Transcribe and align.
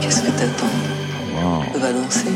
Qu'est-ce 0.00 0.22
que 0.22 0.30
t'attends 0.38 0.66
On 1.74 1.78
va 1.78 1.92
danser. 1.92 2.30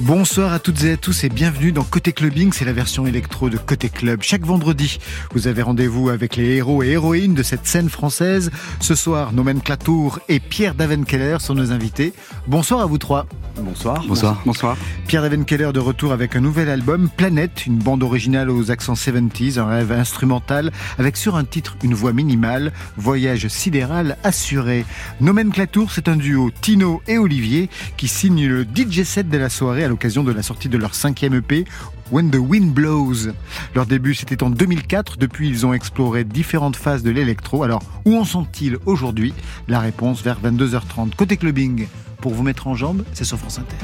Bonsoir 0.00 0.52
à 0.52 0.58
toutes 0.58 0.82
et 0.84 0.92
à 0.92 0.96
tous 0.96 1.24
et 1.24 1.28
bienvenue 1.28 1.72
dans 1.72 1.84
Côté 1.84 2.12
Clubbing, 2.12 2.52
c'est 2.52 2.64
la 2.64 2.72
version 2.72 3.06
électro 3.06 3.48
de 3.48 3.56
Côté 3.56 3.88
Club. 3.88 4.22
Chaque 4.22 4.44
vendredi, 4.44 4.98
vous 5.32 5.46
avez 5.46 5.62
rendez-vous 5.62 6.10
avec 6.10 6.36
les 6.36 6.56
héros 6.56 6.82
et 6.82 6.88
héroïnes 6.88 7.34
de 7.34 7.42
cette 7.42 7.66
scène 7.66 7.88
française. 7.88 8.50
Ce 8.80 8.94
soir, 8.94 9.32
Nomenclatour 9.32 10.18
et 10.28 10.40
Pierre 10.40 10.74
Davenkeller 10.74 11.36
sont 11.40 11.54
nos 11.54 11.72
invités. 11.72 12.12
Bonsoir 12.48 12.80
à 12.80 12.86
vous 12.86 12.98
trois. 12.98 13.26
Bonsoir. 13.56 14.04
Bonsoir. 14.06 14.42
Bonsoir. 14.44 14.76
Pierre 15.06 15.22
Davenkeller 15.22 15.70
de 15.72 15.78
retour 15.78 16.12
avec 16.12 16.34
un 16.34 16.40
nouvel 16.40 16.68
album, 16.68 17.08
Planète, 17.08 17.66
une 17.66 17.78
bande 17.78 18.02
originale 18.02 18.50
aux 18.50 18.70
accents 18.70 18.94
70s, 18.94 19.58
un 19.58 19.66
rêve 19.66 19.92
instrumental, 19.92 20.72
avec 20.98 21.16
sur 21.16 21.36
un 21.36 21.44
titre 21.44 21.76
une 21.82 21.94
voix 21.94 22.12
minimale, 22.12 22.72
voyage 22.96 23.46
sidéral 23.48 24.16
assuré. 24.24 24.84
Nomenclatour, 25.20 25.92
c'est 25.92 26.08
un 26.08 26.16
duo, 26.16 26.50
Tino 26.60 27.00
et 27.06 27.18
Olivier, 27.18 27.70
qui 27.96 28.08
signent 28.08 28.48
le 28.48 28.64
DJ 28.64 29.04
set 29.04 29.28
de 29.28 29.38
la 29.38 29.48
soirée 29.48 29.84
à 29.84 29.88
l'occasion 29.88 30.24
de 30.24 30.32
la 30.32 30.42
sortie 30.42 30.68
de 30.68 30.78
leur 30.78 30.94
cinquième 30.94 31.34
EP, 31.34 31.64
When 32.10 32.30
the 32.30 32.36
Wind 32.36 32.74
Blows. 32.74 33.32
Leur 33.74 33.86
début, 33.86 34.14
c'était 34.14 34.42
en 34.42 34.50
2004. 34.50 35.16
Depuis, 35.16 35.48
ils 35.48 35.64
ont 35.64 35.72
exploré 35.72 36.24
différentes 36.24 36.76
phases 36.76 37.02
de 37.02 37.10
l'électro. 37.10 37.62
Alors, 37.62 37.82
où 38.04 38.16
en 38.16 38.24
sont-ils 38.24 38.78
aujourd'hui? 38.84 39.32
La 39.68 39.80
réponse 39.80 40.22
vers 40.22 40.40
22h30. 40.40 41.14
Côté 41.16 41.36
clubbing, 41.36 41.86
pour 42.24 42.32
vous 42.32 42.42
mettre 42.42 42.68
en 42.68 42.74
jambe, 42.74 43.04
c'est 43.12 43.24
sur 43.24 43.36
France 43.36 43.58
Inter. 43.58 43.76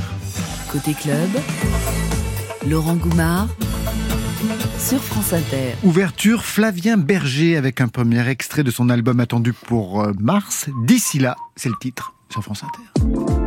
Côté 0.73 0.95
club, 0.95 1.29
Laurent 2.67 2.95
Goumard 2.95 3.49
sur 4.79 4.99
France 5.05 5.35
Inter. 5.35 5.75
Ouverture 5.85 6.43
Flavien 6.43 6.97
Berger 6.97 7.59
avec 7.59 7.83
un 7.83 7.89
premier 7.89 8.27
extrait 8.27 8.65
de 8.65 8.71
son 8.71 8.89
album 8.89 9.21
attendu 9.21 9.53
pour 9.53 10.01
euh, 10.01 10.13
mars. 10.19 10.71
D'ici 10.87 11.19
là, 11.19 11.37
c'est 11.55 11.69
le 11.69 11.75
titre 11.79 12.15
sur 12.31 12.43
France 12.43 12.65
Inter. 12.65 13.40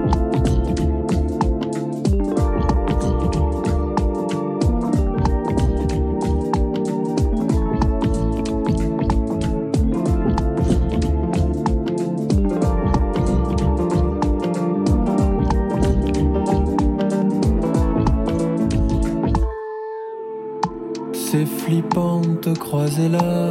C'est 21.44 21.66
flippant 21.66 22.22
te 22.42 22.52
croiser 22.52 23.10
là. 23.10 23.50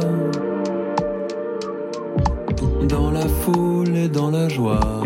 Dans 2.89 3.11
la 3.11 3.27
foule 3.27 3.95
et 3.95 4.07
dans 4.07 4.31
la 4.31 4.49
joie. 4.49 5.03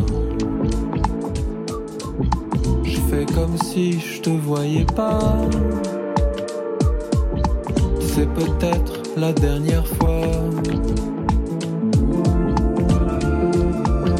Je 2.83 2.97
fais 3.09 3.25
comme 3.25 3.57
si 3.57 3.99
je 3.99 4.21
te 4.21 4.29
voyais 4.29 4.85
pas. 4.85 5.35
C'est 7.99 8.29
peut-être 8.33 8.93
la 9.17 9.33
dernière 9.33 9.85
fois. 9.85 10.21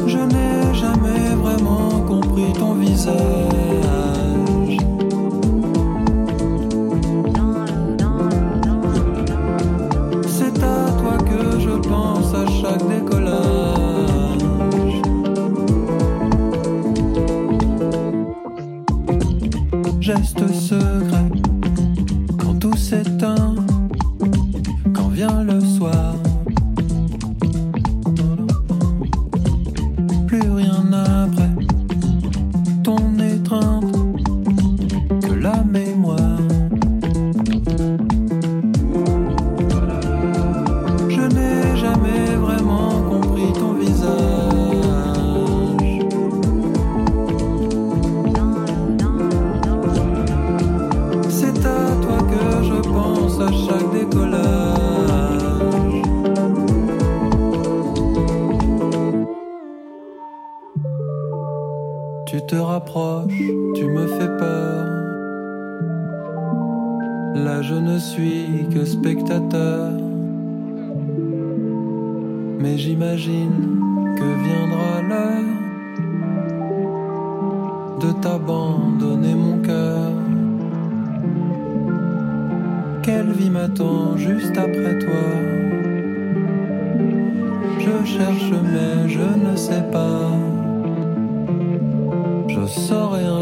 Je 0.06 0.18
n'ai 0.18 0.74
jamais 0.74 1.34
vraiment 1.42 2.02
compris 2.06 2.52
ton 2.52 2.74
visage. 2.74 3.87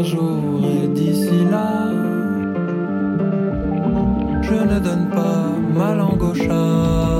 Jour 0.07 0.61
et 0.63 0.87
d'ici 0.87 1.39
là, 1.51 1.91
je 4.41 4.53
ne 4.53 4.79
donne 4.79 5.09
pas 5.09 5.43
ma 5.75 5.93
langue 5.95 6.23
au 6.23 6.33
chat. 6.33 7.16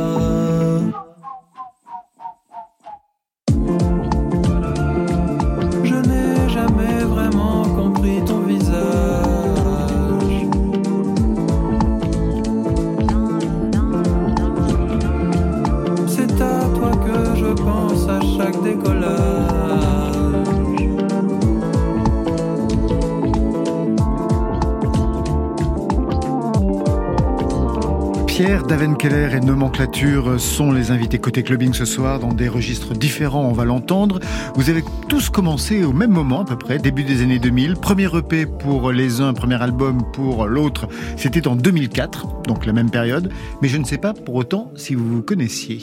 Nomenclature 29.77 30.39
sont 30.41 30.71
les 30.71 30.89
invités 30.89 31.19
côté 31.19 31.43
clubbing 31.43 31.71
ce 31.71 31.85
soir 31.85 32.19
dans 32.19 32.33
des 32.33 32.47
registres 32.47 32.95
différents, 32.95 33.47
on 33.47 33.53
va 33.53 33.63
l'entendre. 33.63 34.19
Vous 34.55 34.71
avez 34.71 34.83
tous 35.07 35.29
commencé 35.29 35.83
au 35.83 35.93
même 35.93 36.09
moment 36.09 36.41
à 36.41 36.45
peu 36.45 36.57
près, 36.57 36.79
début 36.79 37.03
des 37.03 37.21
années 37.21 37.37
2000. 37.37 37.75
Premier 37.75 38.07
EP 38.17 38.47
pour 38.47 38.91
les 38.91 39.21
uns, 39.21 39.33
premier 39.33 39.61
album 39.61 40.01
pour 40.13 40.47
l'autre, 40.47 40.87
c'était 41.15 41.47
en 41.47 41.55
2004, 41.55 42.41
donc 42.47 42.65
la 42.65 42.73
même 42.73 42.89
période. 42.89 43.31
Mais 43.61 43.67
je 43.67 43.77
ne 43.77 43.83
sais 43.83 43.99
pas 43.99 44.13
pour 44.15 44.33
autant 44.33 44.71
si 44.75 44.95
vous 44.95 45.07
vous 45.07 45.21
connaissiez. 45.21 45.79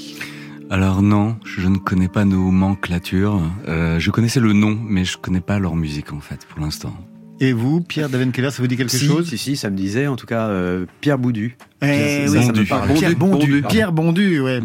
Alors 0.70 1.00
non, 1.00 1.36
je 1.44 1.68
ne 1.68 1.78
connais 1.78 2.08
pas 2.08 2.24
nos 2.24 2.50
manclatures. 2.50 3.40
Euh, 3.68 4.00
je 4.00 4.10
connaissais 4.10 4.40
le 4.40 4.54
nom, 4.54 4.76
mais 4.84 5.04
je 5.04 5.18
connais 5.18 5.40
pas 5.40 5.60
leur 5.60 5.76
musique 5.76 6.12
en 6.12 6.20
fait 6.20 6.44
pour 6.46 6.60
l'instant. 6.60 6.94
Et 7.40 7.52
vous, 7.52 7.80
Pierre 7.80 8.08
Davenkeller, 8.08 8.50
ça 8.50 8.62
vous 8.62 8.68
dit 8.68 8.76
quelque 8.76 8.96
si, 8.96 9.06
chose? 9.06 9.28
Si, 9.28 9.38
si, 9.38 9.56
ça 9.56 9.68
me 9.68 9.76
disait, 9.76 10.06
en 10.06 10.16
tout 10.16 10.26
cas, 10.26 10.48
euh, 10.48 10.86
Pierre 11.00 11.18
Boudu. 11.18 11.56
Eh 11.86 12.28
oui, 12.28 12.44
ça 12.44 12.52
parle. 12.68 12.94
Pierre 12.94 13.16
Bondu, 13.16 13.46
Bondu. 13.46 13.62
Pierre 13.68 13.92
Bondu, 13.92 14.40
ouais. 14.40 14.60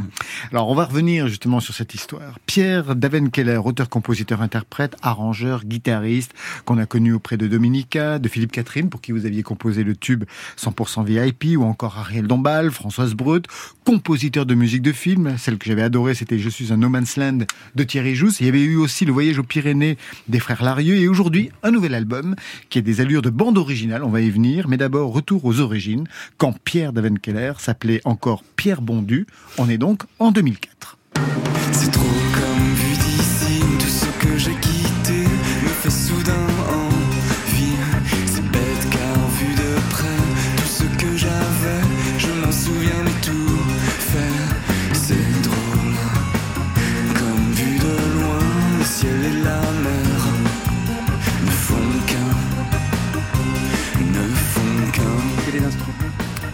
Alors, 0.51 0.69
on 0.69 0.75
va 0.75 0.85
revenir 0.85 1.27
justement 1.27 1.59
sur 1.59 1.73
cette 1.73 1.93
histoire. 1.93 2.39
Pierre 2.45 2.95
Davenkeller, 2.95 3.59
auteur, 3.63 3.89
compositeur, 3.89 4.41
interprète, 4.41 4.95
arrangeur, 5.01 5.65
guitariste, 5.65 6.33
qu'on 6.65 6.77
a 6.77 6.85
connu 6.85 7.13
auprès 7.13 7.37
de 7.37 7.47
Dominica, 7.47 8.19
de 8.19 8.27
Philippe 8.27 8.51
Catherine, 8.51 8.89
pour 8.89 9.01
qui 9.01 9.11
vous 9.11 9.25
aviez 9.25 9.43
composé 9.43 9.83
le 9.83 9.95
tube 9.95 10.23
100% 10.57 11.05
VIP, 11.05 11.57
ou 11.57 11.63
encore 11.63 11.97
Ariel 11.97 12.27
Dombal, 12.27 12.71
Françoise 12.71 13.13
Breut, 13.13 13.43
compositeur 13.85 14.45
de 14.45 14.55
musique 14.55 14.81
de 14.81 14.91
film. 14.91 15.35
Celle 15.37 15.57
que 15.57 15.67
j'avais 15.67 15.83
adorée, 15.83 16.13
c'était 16.13 16.39
Je 16.39 16.49
suis 16.49 16.71
un 16.71 16.77
No 16.77 16.89
Man's 16.89 17.17
Land 17.17 17.39
de 17.75 17.83
Thierry 17.83 18.15
Jousse. 18.15 18.39
Il 18.39 18.45
y 18.45 18.49
avait 18.49 18.61
eu 18.61 18.77
aussi 18.77 19.05
Le 19.05 19.11
Voyage 19.11 19.39
aux 19.39 19.43
Pyrénées 19.43 19.97
des 20.27 20.39
frères 20.39 20.63
Larieux, 20.63 20.95
et 20.95 21.07
aujourd'hui, 21.07 21.51
un 21.63 21.71
nouvel 21.71 21.93
album 21.93 22.35
qui 22.69 22.79
a 22.79 22.81
des 22.81 23.01
allures 23.01 23.21
de 23.21 23.29
bande 23.29 23.57
originale, 23.57 24.03
on 24.03 24.09
va 24.09 24.21
y 24.21 24.29
venir, 24.29 24.67
mais 24.67 24.77
d'abord, 24.77 25.11
retour 25.11 25.45
aux 25.45 25.59
origines, 25.59 26.05
quand 26.37 26.57
Pierre 26.63 26.93
Davenkeller 26.93 27.08
s'appelait 27.57 28.01
encore 28.05 28.43
Pierre 28.55 28.81
Bondu. 28.81 29.27
On 29.57 29.69
est 29.69 29.77
donc 29.77 30.03
en 30.19 30.31
2004. 30.31 30.97
C'est 31.71 31.91
trop 31.91 32.08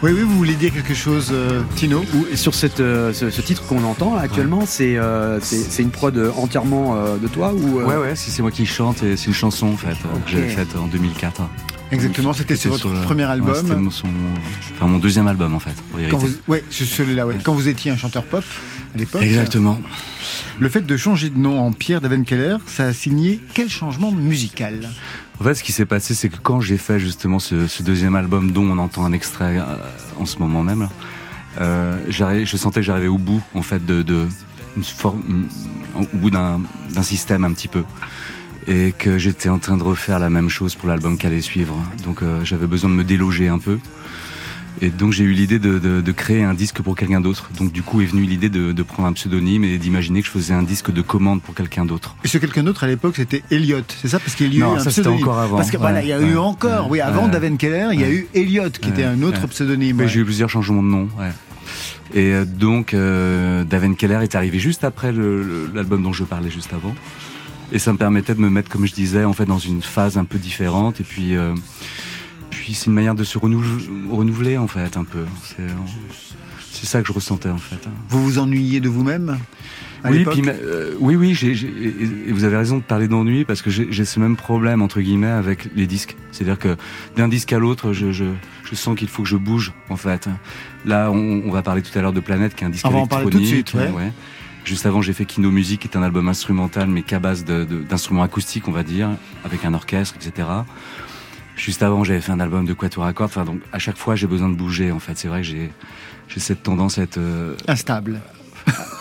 Oui, 0.05 0.11
oui, 0.11 0.21
vous 0.21 0.37
voulez 0.37 0.53
dire 0.53 0.71
quelque 0.71 0.93
chose, 0.93 1.29
euh, 1.31 1.63
Tino 1.75 2.05
Ou 2.13 2.35
sur 2.35 2.53
cette, 2.53 2.79
euh, 2.79 3.11
ce, 3.11 3.31
ce 3.31 3.41
titre 3.41 3.65
qu'on 3.65 3.83
entend 3.83 4.15
actuellement, 4.15 4.67
c'est 4.67 4.97
euh, 4.97 5.39
c'est 5.41 5.57
c'est 5.57 5.81
une 5.81 5.89
prod 5.89 6.15
entièrement 6.37 7.17
de 7.17 7.27
toi 7.27 7.53
ou 7.53 7.79
Ouais, 7.79 7.95
ouais, 7.95 8.15
si 8.15 8.29
c'est 8.29 8.43
moi 8.43 8.51
qui 8.51 8.67
chante 8.67 9.01
et 9.01 9.17
c'est 9.17 9.25
une 9.25 9.33
chanson 9.33 9.65
en 9.65 9.77
fait 9.77 9.95
que 9.95 10.31
j'avais 10.31 10.49
faite 10.49 10.75
en 10.75 10.85
2004. 10.85 11.41
Exactement, 11.91 12.33
c'était 12.33 12.55
sur 12.55 12.71
votre 12.71 12.91
premier 13.03 13.23
album. 13.23 13.55
c'était 13.55 13.75
mon, 13.75 13.87
enfin, 13.87 14.87
mon 14.87 14.97
deuxième 14.97 15.27
album 15.27 15.53
en 15.53 15.59
fait. 15.59 15.75
Quand 16.09 16.17
vous, 16.17 16.29
ouais, 16.47 16.63
celui-là, 16.69 17.25
ouais. 17.27 17.37
Quand 17.43 17.53
vous 17.53 17.67
étiez 17.67 17.91
un 17.91 17.97
chanteur 17.97 18.23
pop 18.23 18.43
à 18.93 18.97
l'époque. 18.97 19.21
Exactement. 19.21 19.79
Le 20.59 20.69
fait 20.69 20.81
de 20.81 20.97
changer 20.97 21.29
de 21.29 21.37
nom 21.37 21.59
en 21.59 21.71
Pierre 21.71 22.01
Davenkeller, 22.01 22.57
ça 22.65 22.85
a 22.85 22.93
signé 22.93 23.39
quel 23.53 23.69
changement 23.69 24.11
musical? 24.11 24.89
En 25.39 25.43
fait, 25.43 25.55
ce 25.55 25.63
qui 25.63 25.73
s'est 25.73 25.85
passé, 25.85 26.13
c'est 26.13 26.29
que 26.29 26.37
quand 26.41 26.61
j'ai 26.61 26.77
fait 26.77 26.99
justement 26.99 27.39
ce, 27.39 27.67
ce 27.67 27.83
deuxième 27.83 28.15
album 28.15 28.51
dont 28.51 28.63
on 28.63 28.77
entend 28.77 29.05
un 29.05 29.11
extrait 29.11 29.57
euh, 29.57 29.63
en 30.17 30.25
ce 30.25 30.39
moment 30.39 30.63
même, 30.63 30.88
euh, 31.59 31.97
je 32.09 32.57
sentais 32.57 32.79
que 32.79 32.85
j'arrivais 32.85 33.07
au 33.07 33.17
bout 33.17 33.41
en 33.53 33.61
fait 33.61 33.85
de, 33.85 34.01
de 34.01 34.27
une 34.77 34.83
forme, 34.83 35.47
au 35.95 36.17
bout 36.17 36.29
d'un 36.29 36.59
système 37.01 37.43
un 37.45 37.53
petit 37.53 37.67
peu, 37.67 37.83
et 38.67 38.94
que 38.97 39.17
j'étais 39.17 39.50
en 39.50 39.59
train 39.59 39.77
de 39.77 39.83
refaire 39.83 40.19
la 40.19 40.29
même 40.29 40.50
chose 40.50 40.75
pour 40.75 40.88
l'album 40.89 41.17
qui 41.17 41.27
allait 41.27 41.41
suivre. 41.41 41.75
Donc 42.03 42.21
euh, 42.21 42.44
j'avais 42.44 42.67
besoin 42.67 42.89
de 42.89 42.95
me 42.95 43.03
déloger 43.03 43.47
un 43.47 43.59
peu. 43.59 43.77
Et 44.81 44.89
donc 44.89 45.13
j'ai 45.13 45.23
eu 45.23 45.31
l'idée 45.31 45.57
de, 45.57 45.79
de, 45.79 46.01
de 46.01 46.12
créer 46.12 46.44
un 46.44 46.53
disque 46.53 46.81
pour 46.81 46.97
quelqu'un 46.97 47.21
d'autre. 47.21 47.50
Donc 47.57 47.71
du 47.71 47.81
coup 47.81 48.01
est 48.01 48.06
venue 48.06 48.23
l'idée 48.23 48.50
de, 48.50 48.73
de 48.73 48.83
prendre 48.83 49.07
un 49.07 49.13
pseudonyme 49.13 49.63
et 49.63 49.77
d'imaginer 49.77 50.19
que 50.21 50.27
je 50.27 50.31
faisais 50.31 50.53
un 50.53 50.63
disque 50.63 50.91
de 50.91 51.01
commande 51.01 51.41
pour 51.41 51.56
quelqu'un 51.56 51.85
d'autre. 51.85 52.15
Et 52.25 52.27
ce 52.27 52.38
quelqu'un 52.39 52.63
d'autre 52.63 52.83
à 52.83 52.88
l'époque, 52.88 53.15
c'était 53.15 53.41
Elliot, 53.51 53.77
c'est 54.01 54.09
ça? 54.09 54.19
Parce 54.19 54.35
qu'il 54.35 54.53
y 54.53 54.57
a 54.57 54.59
eu 54.59 54.59
Non, 54.63 54.73
un 54.75 54.79
ça, 54.79 54.89
c'était 54.89 55.03
pseudonyme. 55.03 55.23
encore 55.23 55.39
avant. 55.39 55.56
Parce 55.57 55.71
que 55.71 55.77
voilà, 55.77 56.01
il 56.01 56.09
y 56.09 56.12
a 56.12 56.19
Ouais, 56.19 56.25
eu 56.27 56.38
encore, 56.38 56.85
ouais, 56.88 56.91
oui, 56.94 57.01
avant 57.01 57.25
ouais. 57.25 57.31
Davenkeller, 57.31 57.89
il 57.94 58.01
y 58.01 58.03
a 58.03 58.09
eu 58.12 58.27
Elliot, 58.33 58.69
qui 58.81 58.89
était 58.89 59.06
un 59.06 59.21
autre 59.21 59.47
pseudonyme. 59.47 60.06
J'ai 60.07 60.19
eu 60.19 60.25
plusieurs 60.25 60.50
changements 60.50 60.83
de 60.83 60.89
nom. 60.89 61.07
Ouais. 61.17 61.31
Et 62.13 62.33
euh, 62.33 62.45
donc, 62.45 62.94
euh, 62.94 63.63
Daven 63.63 63.95
Keller 63.95 64.19
est 64.23 64.35
arrivé 64.35 64.59
juste 64.59 64.83
après 64.83 65.12
l'album 65.73 66.03
dont 66.03 66.13
je 66.13 66.23
parlais 66.25 66.50
juste 66.51 66.71
avant. 66.73 66.94
Et 67.71 67.79
ça 67.79 67.91
me 67.91 67.97
permettait 67.97 68.35
de 68.35 68.39
me 68.39 68.50
mettre, 68.50 68.69
comme 68.69 68.85
je 68.85 68.94
disais, 68.94 69.23
en 69.25 69.33
fait, 69.33 69.45
dans 69.45 69.59
une 69.59 69.81
phase 69.81 70.17
un 70.17 70.25
peu 70.25 70.38
différente. 70.38 71.01
Et 71.01 71.03
puis, 71.03 71.35
euh, 71.35 71.53
puis 72.50 72.73
c'est 72.73 72.85
une 72.88 72.94
manière 72.94 73.15
de 73.15 73.23
se 73.23 73.38
renouveler, 73.38 73.85
renouveler 74.09 74.57
en 74.57 74.67
fait, 74.67 74.97
un 74.97 75.03
peu. 75.03 75.25
C'est 75.44 75.63
c'est 76.71 76.85
ça 76.88 77.01
que 77.01 77.07
je 77.07 77.13
ressentais, 77.13 77.50
en 77.50 77.57
fait. 77.57 77.77
Vous 78.09 78.21
vous 78.23 78.38
ennuyez 78.38 78.81
de 78.81 78.89
vous-même 78.89 79.38
Oui, 80.07 80.23
puis, 80.25 80.41
euh, 80.45 80.94
oui, 81.00 81.15
oui, 81.15 81.33
j'ai, 81.33 81.56
j'ai- 81.56 81.67
et 81.67 82.29
et 82.29 82.31
vous 82.31 82.44
avez 82.44 82.57
raison 82.57 82.77
de 82.77 82.83
parler 82.83 83.07
d'ennui 83.07 83.44
parce 83.45 83.62
que 83.63 83.69
j'ai 83.71 84.06
ce 84.06 84.19
même 84.19 84.35
problème 84.35 84.81
entre 84.83 85.01
guillemets 85.01 85.25
avec 85.31 85.69
les 85.75 85.88
disques. 85.88 86.15
C'est-à-dire 86.31 86.59
que 86.59 86.75
d'un 87.15 87.27
disque 87.27 87.51
à 87.53 87.59
l'autre, 87.59 87.91
je, 87.94 88.12
je, 88.12 88.25
je 88.69 88.75
sens 88.75 88.95
qu'il 88.97 89.07
faut 89.07 89.23
que 89.23 89.29
je 89.29 89.38
bouge 89.38 89.71
en 89.89 89.95
fait. 89.95 90.27
Là, 90.85 91.09
on, 91.12 91.41
on 91.45 91.51
va 91.51 91.63
parler 91.63 91.81
tout 91.81 91.97
à 91.97 92.01
l'heure 92.03 92.13
de 92.13 92.19
Planète, 92.19 92.53
qui 92.56 92.63
est 92.63 92.67
un 92.67 92.69
disque 92.69 92.85
On 92.85 92.91
va 92.91 92.97
en 93.00 93.07
parler 93.07 93.31
tout 93.31 93.39
de 93.39 93.44
électronique. 93.45 93.69
suite, 93.69 93.95
ouais. 93.97 94.12
Juste 94.65 94.88
avant, 94.88 95.01
j'ai 95.01 95.13
fait 95.13 95.25
Kino 95.25 95.51
Music, 95.51 95.79
qui 95.81 95.88
est 95.88 95.95
un 95.95 96.01
album 96.01 96.27
instrumental, 96.27 96.88
mais 96.89 97.03
qu'à 97.03 97.19
base 97.19 97.45
d'instruments 97.45 98.23
acoustiques, 98.23 98.67
on 98.67 98.71
va 98.71 98.81
dire, 98.81 99.09
avec 99.44 99.63
un 99.63 99.75
orchestre, 99.75 100.15
etc. 100.15 100.47
Juste 101.56 101.83
avant, 101.83 102.03
j'avais 102.03 102.19
fait 102.19 102.31
un 102.31 102.39
album 102.39 102.65
de 102.65 102.73
quatuor 102.73 103.06
à 103.06 103.13
cordes. 103.13 103.29
Enfin, 103.29 103.45
donc, 103.45 103.62
à 103.71 103.77
chaque 103.77 103.95
fois, 103.97 104.15
j'ai 104.15 104.25
besoin 104.25 104.50
de 104.50 104.56
bouger. 104.56 104.91
En 104.91 105.00
fait, 105.00 105.17
c'est 105.17 105.27
vrai 105.27 105.41
que 105.41 105.47
j'ai 105.47 105.71
j'ai 106.27 106.39
cette 106.39 106.63
tendance 106.63 106.97
à 106.97 107.03
être, 107.03 107.17
euh, 107.17 107.56
Instable. 107.67 108.19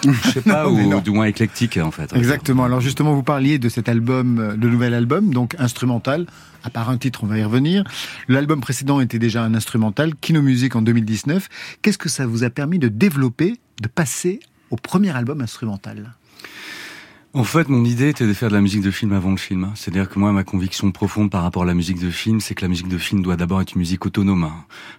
je 0.05 0.31
sais 0.31 0.43
pas, 0.43 0.65
Non, 0.71 0.99
ou 0.99 1.01
du 1.01 1.11
moins 1.11 1.25
éclectique, 1.25 1.79
en 1.79 1.91
fait. 1.91 2.13
Exactement. 2.15 2.65
Alors 2.65 2.81
justement, 2.81 3.15
vous 3.15 3.23
parliez 3.23 3.59
de 3.59 3.71
cet 3.71 3.89
album, 3.89 4.39
euh, 4.39 4.57
le 4.57 4.69
nouvel 4.69 4.93
album, 4.93 5.33
donc 5.33 5.57
instrumental. 5.59 6.27
À 6.63 6.71
part 6.71 6.91
un 6.91 6.99
titre, 6.99 7.25
on 7.25 7.27
va 7.27 7.39
y 7.39 7.45
revenir. 7.45 7.85
L'album 8.29 8.61
précédent 8.61 9.01
était 9.01 9.19
déjà 9.19 9.43
un 9.43 9.55
instrumental, 9.55 10.15
Kino 10.21 10.43
Music 10.43 10.77
en 10.77 10.83
2019. 10.83 11.49
Qu'est-ce 11.83 11.99
que 11.99 12.09
ça 12.09 12.27
vous 12.27 12.45
a 12.45 12.51
permis 12.51 12.79
de 12.79 12.89
développer, 12.89 13.55
de 13.83 13.89
passer 13.89 14.41
au 14.75 14.77
premier 14.77 15.15
album 15.15 15.41
instrumental 15.41 16.15
En 17.33 17.45
fait, 17.45 17.69
mon 17.69 17.85
idée 17.85 18.09
était 18.09 18.27
de 18.27 18.33
faire 18.33 18.49
de 18.49 18.55
la 18.55 18.61
musique 18.61 18.83
de 18.83 18.91
film 18.91 19.13
avant 19.13 19.31
le 19.31 19.37
film. 19.37 19.71
C'est-à-dire 19.77 20.09
que 20.09 20.19
moi, 20.19 20.33
ma 20.33 20.43
conviction 20.43 20.91
profonde 20.91 21.31
par 21.31 21.45
rapport 21.45 21.63
à 21.63 21.67
la 21.67 21.75
musique 21.75 22.01
de 22.01 22.11
film, 22.11 22.41
c'est 22.41 22.57
que 22.57 22.63
la 22.63 22.69
musique 22.69 22.89
de 22.89 22.99
film 22.99 23.23
doit 23.23 23.37
d'abord 23.37 23.61
être 23.61 23.75
une 23.75 23.79
musique 23.79 24.05
autonome. 24.05 24.51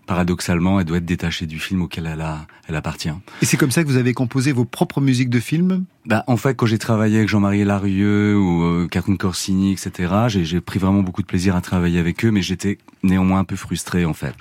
Paradoxalement, 0.05 0.79
elle 0.79 0.85
doit 0.85 0.97
être 0.97 1.05
détachée 1.05 1.45
du 1.45 1.59
film 1.59 1.81
auquel 1.81 2.05
elle, 2.05 2.21
a, 2.21 2.47
elle 2.69 2.75
appartient. 2.77 3.11
Et 3.41 3.45
c'est 3.45 3.57
comme 3.57 3.71
ça 3.71 3.83
que 3.83 3.89
vous 3.89 3.97
avez 3.97 4.13
composé 4.13 4.53
vos 4.53 4.63
propres 4.63 5.01
musiques 5.01 5.29
de 5.29 5.41
film? 5.41 5.83
Bah, 6.05 6.23
en 6.27 6.37
fait, 6.37 6.55
quand 6.55 6.67
j'ai 6.67 6.77
travaillé 6.77 7.17
avec 7.17 7.27
Jean-Marie 7.27 7.65
Larieux 7.65 8.37
ou 8.37 8.63
euh, 8.63 8.87
Catherine 8.87 9.17
Corsini, 9.17 9.73
etc., 9.73 10.13
j'ai, 10.29 10.45
j'ai 10.45 10.61
pris 10.61 10.79
vraiment 10.79 11.03
beaucoup 11.03 11.21
de 11.21 11.27
plaisir 11.27 11.53
à 11.57 11.61
travailler 11.61 11.99
avec 11.99 12.23
eux, 12.23 12.31
mais 12.31 12.41
j'étais 12.41 12.77
néanmoins 13.03 13.39
un 13.39 13.43
peu 13.43 13.57
frustré, 13.57 14.05
en 14.05 14.13
fait. 14.13 14.35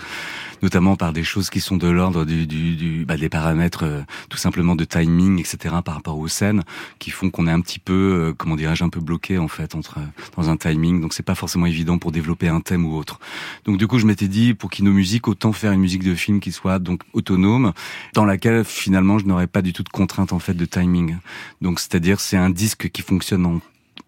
Notamment 0.65 0.97
par 0.97 1.13
des 1.13 1.25
choses 1.25 1.51
qui 1.51 1.61
sont 1.61 1.77
de 1.77 1.89
l'ordre 1.89 2.25
du, 2.25 2.47
du, 2.47 2.75
du- 2.75 3.05
bah, 3.05 3.19
des 3.19 3.29
paramètres, 3.29 3.85
euh, 3.85 4.01
tout 4.31 4.39
simplement 4.39 4.75
de 4.75 4.85
timing, 4.87 5.39
etc., 5.39 5.75
par 5.85 5.95
rapport 5.97 6.17
aux 6.19 6.27
scènes, 6.27 6.63
qui 6.99 7.11
font 7.11 7.29
qu'on 7.29 7.47
est 7.47 7.51
un 7.51 7.61
petit 7.61 7.79
peu, 7.79 7.93
euh, 7.93 8.33
comment 8.33 8.57
dirais-je, 8.57 8.83
un 8.83 8.89
peu 8.89 9.01
bloqué, 9.01 9.37
en 9.37 9.47
fait, 9.47 9.75
entre, 9.75 9.99
dans 10.39 10.49
un 10.49 10.57
timing. 10.57 11.03
Donc, 11.03 11.13
c'est 11.13 11.23
pas 11.23 11.35
forcément 11.35 11.67
évident 11.67 11.99
pour 11.99 12.13
développer 12.13 12.49
un 12.49 12.63
thème 12.63 12.87
ou 12.87 12.97
autre. 12.97 13.21
Donc, 13.67 13.77
du 13.77 13.87
coup, 13.87 13.99
je 13.99 14.07
m'étais 14.07 14.27
dit, 14.27 14.55
pour 14.55 14.71
Kino 14.71 14.91
Music, 14.91 15.29
autant 15.29 15.53
faire 15.53 15.73
une 15.73 15.81
musique 15.81 16.03
de 16.03 16.15
film 16.15 16.41
qui 16.41 16.51
soit 16.51 16.79
donc 16.79 17.03
autonome, 17.13 17.75
dans 18.15 18.25
laquelle, 18.25 18.65
finalement, 18.65 19.19
je 19.19 19.27
n'aurais 19.27 19.47
pas 19.49 19.61
du 19.61 19.75
tout 19.75 19.83
de 19.83 19.91
contrainte, 19.91 20.33
en 20.33 20.39
fait, 20.39 20.55
de 20.55 20.65
timing. 20.65 21.19
Donc 21.61 21.79
c'est-à-dire 21.79 22.21
c'est 22.21 22.39
un 22.39 22.49
disque 22.49 22.89
qui 22.91 23.03
fonctionne 23.03 23.45
en, 23.45 23.61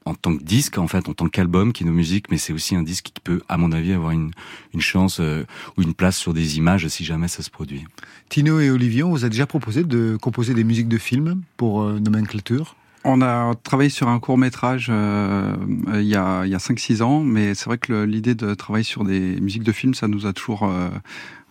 en 0.06 0.14
tant 0.14 0.34
que 0.36 0.42
disque 0.42 0.78
en 0.78 0.88
fait, 0.88 1.08
en 1.08 1.12
tant 1.14 1.28
qu'album 1.28 1.72
qui 1.72 1.82
est 1.82 1.86
nos 1.86 1.92
musiques, 1.92 2.30
mais 2.30 2.38
c'est 2.38 2.52
aussi 2.54 2.74
un 2.76 2.82
disque 2.82 3.10
qui 3.12 3.20
peut, 3.22 3.42
à 3.48 3.56
mon 3.58 3.70
avis, 3.72 3.92
avoir 3.92 4.12
une, 4.12 4.30
une 4.72 4.80
chance 4.80 5.18
euh, 5.20 5.44
ou 5.76 5.82
une 5.82 5.92
place 5.94 6.16
sur 6.16 6.32
des 6.32 6.56
images 6.56 6.88
si 6.88 7.04
jamais 7.04 7.28
ça 7.28 7.42
se 7.42 7.50
produit. 7.50 7.84
Tino 8.30 8.58
et 8.60 8.70
Olivier, 8.70 9.02
on 9.02 9.10
vous 9.10 9.24
a 9.24 9.28
déjà 9.28 9.46
proposé 9.46 9.84
de 9.84 10.16
composer 10.20 10.54
des 10.54 10.64
musiques 10.64 10.88
de 10.88 10.98
film 10.98 11.42
pour 11.58 11.82
euh, 11.82 11.98
Nomenclature? 12.00 12.76
On 13.08 13.20
a 13.22 13.54
travaillé 13.62 13.90
sur 13.90 14.08
un 14.08 14.18
court 14.18 14.36
métrage 14.38 14.88
euh, 14.90 15.54
il 15.94 16.02
y 16.08 16.16
a, 16.16 16.44
il 16.44 16.50
y 16.50 16.54
a 16.56 16.58
5-6 16.58 17.02
ans, 17.02 17.20
mais 17.22 17.54
c'est 17.54 17.66
vrai 17.66 17.78
que 17.78 18.02
l'idée 18.04 18.34
de 18.34 18.54
travailler 18.54 18.82
sur 18.84 19.04
des 19.04 19.40
musiques 19.40 19.62
de 19.62 19.70
films, 19.70 19.94
ça 19.94 20.08
nous 20.08 20.26
a 20.26 20.32
toujours 20.32 20.64
euh, 20.64 20.88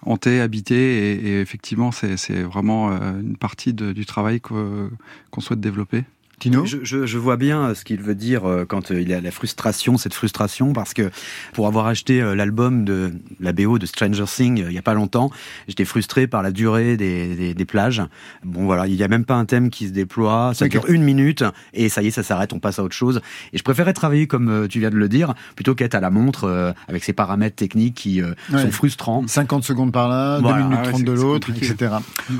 hanté, 0.01 0.41
habité, 0.41 0.75
et, 1.13 1.27
et 1.29 1.39
effectivement, 1.41 1.91
c'est 1.93 2.41
vraiment 2.43 2.91
euh, 2.91 3.21
une 3.21 3.37
partie 3.37 3.73
de- 3.73 3.93
du 3.93 4.05
travail 4.05 4.41
qu'on 4.41 4.89
souhaite 5.39 5.61
développer. 5.61 6.03
Tino 6.39 6.65
Je, 6.65 6.77
je, 6.83 7.05
je 7.05 7.17
vois 7.17 7.37
bien 7.37 7.73
ce 7.73 7.83
qu'il 7.83 8.01
veut 8.01 8.15
dire 8.15 8.45
euh, 8.45 8.65
quand 8.65 8.91
euh, 8.91 9.01
il 9.01 9.11
a 9.13 9.21
la 9.21 9.31
frustration, 9.31 9.97
cette 9.97 10.13
frustration, 10.13 10.73
parce 10.73 10.93
que 10.93 11.09
pour 11.53 11.67
avoir 11.67 11.87
acheté 11.87 12.21
euh, 12.21 12.35
l'album 12.35 12.83
de 12.85 13.13
la 13.39 13.53
BO 13.53 13.79
de 13.79 13.85
Stranger 13.85 14.25
Things 14.27 14.61
euh, 14.61 14.67
il 14.69 14.73
y 14.73 14.77
a 14.77 14.81
pas 14.81 14.93
longtemps, 14.93 15.31
j'étais 15.67 15.85
frustré 15.85 16.27
par 16.27 16.43
la 16.43 16.51
durée 16.51 16.97
des, 16.97 17.35
des, 17.35 17.53
des 17.53 17.65
plages. 17.65 18.01
Bon 18.43 18.65
voilà, 18.65 18.87
il 18.87 18.95
y 18.95 19.03
a 19.03 19.07
même 19.07 19.25
pas 19.25 19.35
un 19.35 19.45
thème 19.45 19.69
qui 19.69 19.87
se 19.87 19.91
déploie, 19.93 20.51
ça 20.53 20.67
dure 20.67 20.85
une 20.87 21.03
minute 21.03 21.43
et 21.73 21.89
ça 21.89 22.01
y 22.01 22.07
est, 22.07 22.11
ça 22.11 22.23
s'arrête, 22.23 22.53
on 22.53 22.59
passe 22.59 22.79
à 22.79 22.83
autre 22.83 22.95
chose. 22.95 23.21
Et 23.53 23.57
je 23.57 23.63
préférais 23.63 23.93
travailler 23.93 24.27
comme 24.27 24.49
euh, 24.49 24.67
tu 24.67 24.79
viens 24.79 24.89
de 24.89 24.95
le 24.97 25.07
dire, 25.09 25.33
plutôt 25.55 25.75
qu'être 25.75 25.95
à 25.95 25.99
la 25.99 26.09
montre 26.09 26.43
euh, 26.45 26.71
avec 26.87 27.03
ces 27.03 27.13
paramètres 27.13 27.55
techniques 27.55 27.95
qui 27.95 28.21
euh, 28.21 28.33
Ouais. 28.51 28.61
sont 28.61 28.71
frustrants. 28.71 29.23
50 29.27 29.63
secondes 29.63 29.91
par 29.91 30.07
là, 30.09 30.39
Voilà. 30.39 30.57
2 30.57 30.63
minutes 30.63 30.79
Ah 30.81 30.85
ouais, 30.85 30.91
30 30.91 31.03
de 31.03 31.11
c'est- 31.15 31.17
c'est 31.17 31.23
l'autre, 31.23 31.49
etc. 31.51 31.91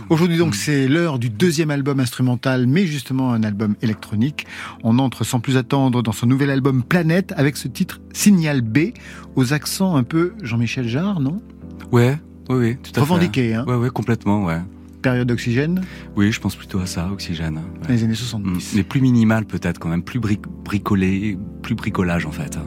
Aujourd'hui 0.10 0.38
donc 0.38 0.56
c'est 0.56 0.88
l'heure 0.88 1.20
du 1.20 1.30
deuxième 1.30 1.72
album 1.72 2.00
instrumental, 2.00 2.68
mais 2.68 2.86
justement 2.86 3.32
un 3.34 3.44
album 3.44 3.76
électronique. 3.86 4.46
On 4.84 5.00
entre 5.00 5.24
sans 5.24 5.40
plus 5.40 5.56
attendre 5.58 6.04
dans 6.04 6.12
son 6.12 6.28
nouvel 6.28 6.50
album 6.50 6.84
Planète 6.84 7.34
avec 7.38 7.56
ce 7.56 7.68
titre 7.70 8.02
Signal 8.14 8.62
B, 8.62 8.90
aux 9.36 9.54
accents 9.54 9.96
un 9.96 10.04
peu 10.04 10.34
Jean-Michel 10.44 10.88
Jarre, 10.88 11.20
non? 11.22 11.42
Ouais, 11.92 12.18
oui, 12.50 12.56
oui, 12.58 12.78
tout 12.84 12.92
à 13.00 13.02
Revendiqué, 13.02 13.50
fait. 13.50 13.54
hein 13.54 13.66
Ouais, 13.68 13.76
ouais, 13.76 13.90
complètement, 13.90 14.44
ouais. 14.44 14.60
Période 15.02 15.28
d'oxygène? 15.28 15.82
Oui, 16.16 16.32
je 16.32 16.40
pense 16.42 16.56
plutôt 16.56 16.80
à 16.80 16.88
ça, 16.88 17.10
Oxygène. 17.12 17.62
Les 17.88 18.04
années 18.04 18.16
70. 18.16 18.74
Mais 18.76 18.84
plus 18.84 19.02
minimal 19.02 19.46
peut-être 19.46 19.78
quand 19.80 19.90
même, 19.90 20.02
plus 20.04 20.20
bricolé, 20.20 21.38
plus 21.62 21.76
bricolage 21.76 22.26
en 22.26 22.32
fait. 22.32 22.58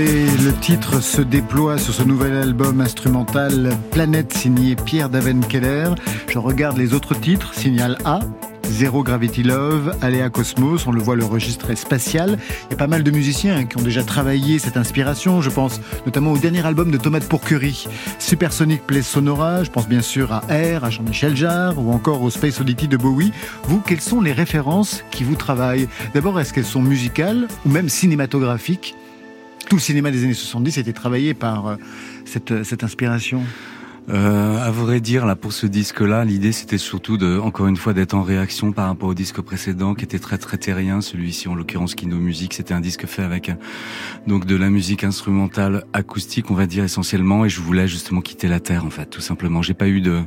Le 0.00 0.50
titre 0.60 1.00
se 1.00 1.22
déploie 1.22 1.78
sur 1.78 1.94
ce 1.94 2.02
nouvel 2.02 2.36
album 2.36 2.80
instrumental 2.80 3.70
Planète 3.92 4.32
signé 4.32 4.74
Pierre 4.74 5.08
Daven-Keller. 5.08 5.90
Je 6.28 6.38
regarde 6.38 6.76
les 6.78 6.94
autres 6.94 7.14
titres, 7.14 7.54
Signal 7.54 7.98
A, 8.04 8.18
Zero 8.64 9.04
Gravity 9.04 9.44
Love, 9.44 9.96
Aléa 10.02 10.30
Cosmos, 10.30 10.88
on 10.88 10.90
le 10.90 11.00
voit 11.00 11.14
le 11.14 11.24
registre 11.24 11.70
est 11.70 11.76
spatial. 11.76 12.38
Il 12.66 12.70
y 12.72 12.74
a 12.74 12.76
pas 12.76 12.88
mal 12.88 13.04
de 13.04 13.10
musiciens 13.12 13.66
qui 13.66 13.76
ont 13.76 13.82
déjà 13.82 14.02
travaillé 14.02 14.58
cette 14.58 14.76
inspiration, 14.76 15.40
je 15.40 15.50
pense 15.50 15.80
notamment 16.06 16.32
au 16.32 16.38
dernier 16.38 16.66
album 16.66 16.90
de 16.90 16.98
Tomate 16.98 17.28
Pourquerie, 17.28 17.86
Supersonic 18.18 18.84
Play 18.84 19.02
Sonora, 19.02 19.62
je 19.62 19.70
pense 19.70 19.86
bien 19.86 20.02
sûr 20.02 20.32
à 20.32 20.42
Air, 20.48 20.82
à 20.82 20.90
Jean-Michel 20.90 21.36
Jarre 21.36 21.78
ou 21.78 21.92
encore 21.92 22.20
au 22.22 22.30
Space 22.30 22.60
Oddity 22.60 22.88
de 22.88 22.96
Bowie. 22.96 23.32
Vous, 23.64 23.78
quelles 23.78 24.00
sont 24.00 24.20
les 24.20 24.32
références 24.32 25.04
qui 25.12 25.22
vous 25.22 25.36
travaillent? 25.36 25.88
D'abord, 26.14 26.40
est-ce 26.40 26.52
qu'elles 26.52 26.64
sont 26.64 26.82
musicales 26.82 27.46
ou 27.64 27.68
même 27.68 27.88
cinématographiques? 27.88 28.96
Le 29.74 29.80
cinéma 29.80 30.10
des 30.10 30.24
années 30.24 30.34
70 30.34 30.78
était 30.78 30.92
travaillé 30.92 31.34
par 31.34 31.66
euh, 31.66 31.76
cette, 32.24 32.64
cette 32.64 32.84
inspiration 32.84 33.42
euh, 34.10 34.58
à 34.58 34.70
vrai 34.70 35.00
dire, 35.00 35.24
là 35.24 35.34
pour 35.34 35.54
ce 35.54 35.66
disque-là, 35.66 36.26
l'idée 36.26 36.52
c'était 36.52 36.76
surtout 36.76 37.16
de, 37.16 37.38
encore 37.38 37.68
une 37.68 37.76
fois, 37.76 37.94
d'être 37.94 38.12
en 38.12 38.22
réaction 38.22 38.72
par 38.72 38.88
rapport 38.88 39.08
au 39.08 39.14
disque 39.14 39.40
précédent 39.40 39.94
qui 39.94 40.04
était 40.04 40.18
très 40.18 40.36
très 40.36 40.58
terrien. 40.58 41.00
Celui-ci, 41.00 41.48
en 41.48 41.54
l'occurrence, 41.54 41.94
Kino 41.94 42.16
Music, 42.16 42.52
c'était 42.52 42.74
un 42.74 42.80
disque 42.80 43.06
fait 43.06 43.22
avec 43.22 43.50
donc 44.26 44.44
de 44.44 44.56
la 44.56 44.68
musique 44.68 45.04
instrumentale 45.04 45.84
acoustique, 45.94 46.50
on 46.50 46.54
va 46.54 46.66
dire 46.66 46.84
essentiellement, 46.84 47.46
et 47.46 47.48
je 47.48 47.62
voulais 47.62 47.88
justement 47.88 48.20
quitter 48.20 48.46
la 48.46 48.60
terre, 48.60 48.84
en 48.84 48.90
fait, 48.90 49.06
tout 49.06 49.22
simplement. 49.22 49.62
J'ai 49.62 49.74
pas 49.74 49.88
eu 49.88 50.02
de 50.02 50.20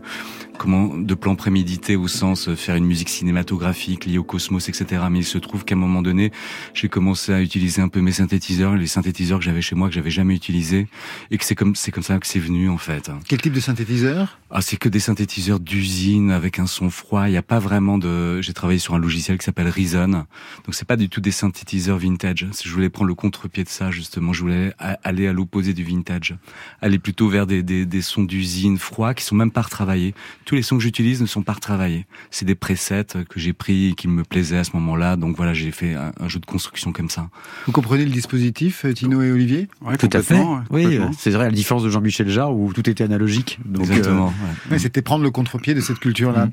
comment 0.57 0.97
de 0.97 1.13
plan 1.13 1.35
prémédité 1.35 1.95
au 1.95 2.07
sens 2.07 2.49
euh, 2.49 2.55
faire 2.55 2.75
une 2.75 2.85
musique 2.85 3.09
cinématographique 3.09 4.05
liée 4.05 4.17
au 4.17 4.23
cosmos, 4.23 4.67
etc. 4.67 5.03
Mais 5.09 5.19
il 5.19 5.25
se 5.25 5.37
trouve 5.37 5.63
qu'à 5.63 5.75
un 5.75 5.77
moment 5.77 6.01
donné, 6.01 6.31
j'ai 6.73 6.89
commencé 6.89 7.31
à 7.33 7.41
utiliser 7.41 7.81
un 7.81 7.87
peu 7.87 8.01
mes 8.01 8.11
synthétiseurs, 8.11 8.75
les 8.75 8.87
synthétiseurs 8.87 9.39
que 9.39 9.45
j'avais 9.45 9.61
chez 9.61 9.75
moi 9.75 9.87
que 9.87 9.93
j'avais 9.93 10.09
jamais 10.09 10.35
utilisés, 10.35 10.87
et 11.31 11.37
que 11.37 11.45
c'est 11.45 11.55
comme 11.55 11.75
c'est 11.75 11.91
comme 11.91 12.03
ça 12.03 12.19
que 12.19 12.27
c'est 12.27 12.39
venu 12.39 12.69
en 12.69 12.77
fait. 12.77 13.11
Quel 13.27 13.41
type 13.41 13.53
de 13.53 13.59
synthétiseur? 13.59 14.39
Ah, 14.49 14.61
c'est 14.61 14.77
que 14.77 14.89
des 14.89 14.99
synthétiseurs 14.99 15.59
d'usine 15.59 16.31
avec 16.31 16.59
un 16.59 16.67
son 16.67 16.89
froid. 16.89 17.27
Il 17.27 17.31
n'y 17.31 17.37
a 17.37 17.43
pas 17.43 17.59
vraiment 17.59 17.97
de. 17.97 18.41
J'ai 18.41 18.53
travaillé 18.53 18.79
sur 18.79 18.95
un 18.95 18.99
logiciel 18.99 19.37
qui 19.37 19.45
s'appelle 19.45 19.69
Reason, 19.69 20.07
donc 20.07 20.25
c'est 20.71 20.87
pas 20.87 20.97
du 20.97 21.09
tout 21.09 21.21
des 21.21 21.31
synthétiseurs 21.31 21.97
vintage. 21.97 22.47
Je 22.63 22.71
voulais 22.71 22.89
prendre 22.89 23.07
le 23.07 23.15
contre-pied 23.15 23.63
de 23.63 23.69
ça 23.69 23.91
justement. 23.91 24.33
Je 24.33 24.41
voulais 24.41 24.73
aller 24.79 25.27
à 25.27 25.33
l'opposé 25.33 25.73
du 25.73 25.83
vintage, 25.83 26.35
aller 26.81 26.99
plutôt 26.99 27.29
vers 27.29 27.45
des, 27.45 27.63
des, 27.63 27.85
des 27.85 28.01
sons 28.01 28.23
d'usine 28.23 28.77
froids 28.77 29.13
qui 29.13 29.23
sont 29.23 29.35
même 29.35 29.51
pas 29.51 29.61
retravaillés. 29.61 30.13
Tous 30.47 30.55
les 30.55 30.61
sons 30.61 30.77
que 30.77 30.83
j'utilise 30.83 31.19
ne 31.21 31.25
sont 31.25 31.41
pas 31.41 31.51
retravaillés. 31.51 32.05
C'est 32.31 32.45
des 32.45 32.55
presets 32.55 33.03
que 33.27 33.37
j'ai 33.37 33.51
pris 33.51 33.89
et 33.89 33.93
qui 33.95 34.07
me 34.07 34.23
plaisaient 34.23 34.59
à 34.59 34.63
ce 34.63 34.71
moment-là. 34.75 35.17
Donc 35.17 35.35
voilà, 35.35 35.53
j'ai 35.53 35.71
fait 35.71 35.93
un, 35.93 36.29
jeu 36.29 36.39
de 36.39 36.45
construction 36.45 36.93
comme 36.93 37.09
ça. 37.09 37.27
Vous 37.65 37.73
comprenez 37.73 38.05
le 38.05 38.11
dispositif, 38.11 38.85
euh, 38.85 38.93
Tino 38.93 39.21
et 39.21 39.29
Olivier? 39.29 39.67
Ouais, 39.81 39.97
Tout 39.97 40.09
à 40.13 40.21
fait. 40.21 40.41
Oui, 40.69 41.01
c'est 41.17 41.31
vrai, 41.31 41.47
à 41.47 41.49
la 41.49 41.53
différence 41.53 41.83
de 41.83 41.89
Jean-Michel 41.89 42.29
Jarre 42.29 42.55
où 42.55 42.71
tout 42.71 42.89
était 42.89 43.03
analogique. 43.03 43.59
Donc, 43.65 43.87
Exactement. 43.87 44.33
Euh, 44.71 44.77
C'était 44.77 45.01
prendre 45.01 45.25
le 45.25 45.31
contre-pied 45.31 45.73
de 45.73 45.81
cette 45.81 45.99
culture-là. 45.99 46.45
Mm. 46.45 46.51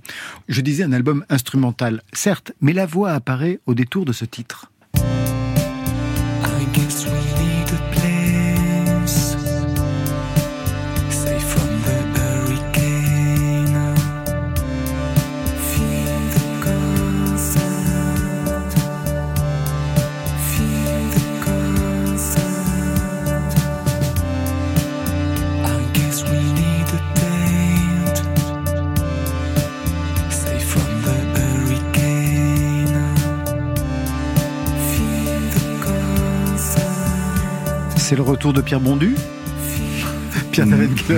Je 0.49 0.61
disais 0.61 0.83
un 0.83 0.93
album 0.93 1.25
instrumental, 1.31 2.03
certes, 2.13 2.51
mais 2.61 2.73
la 2.73 2.87
voix 2.87 3.13
apparaît 3.13 3.61
au 3.67 3.75
détour 3.75 4.05
de 4.05 4.13
ce 4.13 4.25
titre. 4.25 4.73
C'est 38.07 38.17
le 38.17 38.23
retour 38.23 38.53
de 38.53 38.61
Pierre 38.61 38.81
Bondu 38.81 39.17
Pierre 40.53 40.67
David 40.67 40.91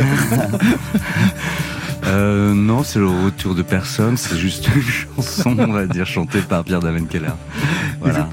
euh, 2.06 2.54
non, 2.54 2.84
c'est 2.84 3.00
le 3.00 3.08
retour 3.08 3.56
de 3.56 3.62
personne, 3.62 4.16
c'est 4.16 4.36
juste 4.36 4.68
une 4.68 4.82
chanson, 5.16 5.56
on 5.58 5.72
va 5.72 5.86
dire, 5.86 6.06
chantée 6.06 6.42
par 6.42 6.62
Pierre 6.62 6.78
David 6.78 7.08
Keller. 7.08 7.32
Voilà. 8.00 8.28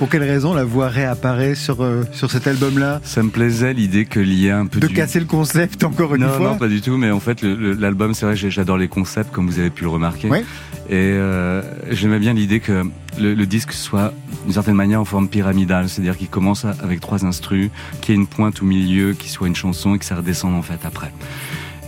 Pour 0.00 0.08
quelle 0.08 0.22
raison 0.22 0.54
la 0.54 0.64
voix 0.64 0.88
réapparaît 0.88 1.54
sur, 1.54 1.82
euh, 1.82 2.04
sur 2.10 2.30
cet 2.30 2.46
album-là 2.46 3.02
Ça 3.04 3.22
me 3.22 3.28
plaisait 3.28 3.74
l'idée 3.74 4.06
qu'il 4.06 4.32
y 4.32 4.46
ait 4.46 4.50
un 4.50 4.64
peu 4.64 4.80
de 4.80 4.86
casser 4.86 5.20
le 5.20 5.26
concept 5.26 5.84
encore 5.84 6.14
une 6.14 6.26
fois. 6.26 6.52
Non, 6.52 6.56
pas 6.56 6.68
du 6.68 6.80
tout. 6.80 6.96
Mais 6.96 7.10
en 7.10 7.20
fait, 7.20 7.42
l'album, 7.42 8.14
c'est 8.14 8.24
vrai, 8.24 8.34
j'adore 8.34 8.78
les 8.78 8.88
concepts, 8.88 9.30
comme 9.30 9.46
vous 9.46 9.58
avez 9.58 9.68
pu 9.68 9.82
le 9.82 9.90
remarquer. 9.90 10.28
Et 10.28 10.94
euh, 10.94 11.60
j'aimais 11.90 12.18
bien 12.18 12.32
l'idée 12.32 12.60
que 12.60 12.82
le, 13.18 13.44
disque 13.44 13.74
soit 13.74 14.14
d'une 14.44 14.54
certaine 14.54 14.74
manière 14.74 15.02
en 15.02 15.04
forme 15.04 15.28
pyramidale, 15.28 15.90
c'est-à-dire 15.90 16.16
qu'il 16.16 16.30
commence 16.30 16.64
avec 16.64 17.00
trois 17.00 17.26
instrus, 17.26 17.68
qu'il 18.00 18.14
y 18.14 18.16
ait 18.16 18.20
une 18.22 18.26
pointe 18.26 18.62
au 18.62 18.64
milieu, 18.64 19.12
qui 19.12 19.28
soit 19.28 19.48
une 19.48 19.54
chanson 19.54 19.96
et 19.96 19.98
que 19.98 20.06
ça 20.06 20.16
redescende 20.16 20.54
en 20.54 20.62
fait 20.62 20.80
après. 20.82 21.12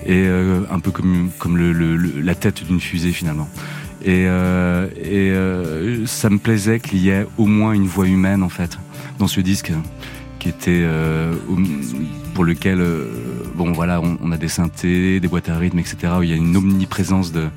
Et 0.05 0.27
euh, 0.27 0.61
un 0.71 0.81
peu 0.81 0.91
comme 0.91 1.31
comme 1.39 1.57
le, 1.57 1.97
la 2.21 2.35
tête 2.35 2.63
d'une 2.63 2.81
fusée 2.81 3.13
finalement. 3.13 3.49
Et, 4.05 4.27
euh, 4.27 4.89
euh, 5.05 6.07
ça 6.07 6.29
me 6.31 6.39
plaisait 6.39 6.81
qu'il 6.81 6.99
y 6.99 7.11
ait 7.11 7.27
au 7.39 7.47
moins 7.47 7.73
une 7.73 7.87
voix 7.87 8.07
humaine 8.07 8.43
en 8.43 8.49
fait 8.49 8.79
dans 9.19 9.29
ce 9.29 9.41
disque 9.41 9.73
qui 10.39 10.49
était 10.49 10.83
euh, 10.83 11.33
pour 12.35 12.45
lequel 12.45 12.85
bon 13.55 13.71
voilà 13.73 14.01
on, 14.01 14.33
a 14.33 14.37
des 14.37 14.49
synthés, 14.49 15.21
des 15.21 15.29
boîtes 15.29 15.49
à 15.49 15.57
rythme 15.57 15.79
etc 15.79 16.15
où 16.19 16.23
il 16.25 16.31
y 16.31 16.33
a 16.33 16.37
une 16.37 16.57
omniprésence 16.57 17.31
de 17.33 17.49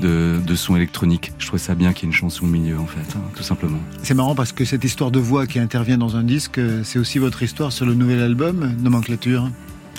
de, 0.00 0.38
de 0.46 0.54
son 0.54 0.76
électronique. 0.76 1.32
Je 1.38 1.46
trouvais 1.46 1.62
ça 1.62 1.74
bien 1.74 1.94
qu'il 1.94 2.02
y 2.02 2.06
ait 2.06 2.12
une 2.12 2.18
chanson 2.18 2.44
au 2.44 2.48
milieu, 2.48 2.78
en 2.78 2.84
fait, 2.84 3.16
hein, 3.16 3.22
tout 3.34 3.42
simplement. 3.42 3.78
C'est 4.02 4.12
marrant 4.12 4.34
parce 4.34 4.52
que 4.52 4.66
cette 4.66 4.84
histoire 4.84 5.10
de 5.10 5.18
voix 5.18 5.46
qui 5.46 5.58
intervient 5.58 5.96
dans 5.96 6.16
un 6.16 6.22
disque, 6.22 6.60
c'est 6.84 6.98
aussi 6.98 7.18
votre 7.18 7.42
histoire 7.42 7.72
sur 7.72 7.86
le 7.86 7.94
nouvel 7.94 8.20
album, 8.20 8.74
Nomenclature. 8.82 9.48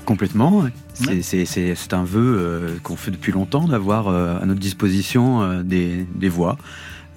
Complètement. 0.08 0.64
C'est 0.94 1.94
un 1.94 2.04
vœu 2.06 2.38
euh, 2.40 2.78
qu'on 2.82 2.96
fait 2.96 3.12
depuis 3.12 3.34
longtemps 3.34 3.68
d'avoir 3.68 4.08
euh, 4.08 4.40
à 4.42 4.46
notre 4.46 4.62
disposition 4.62 5.42
euh, 5.42 5.64
des, 5.64 6.06
des, 6.16 6.30
voix, 6.30 6.58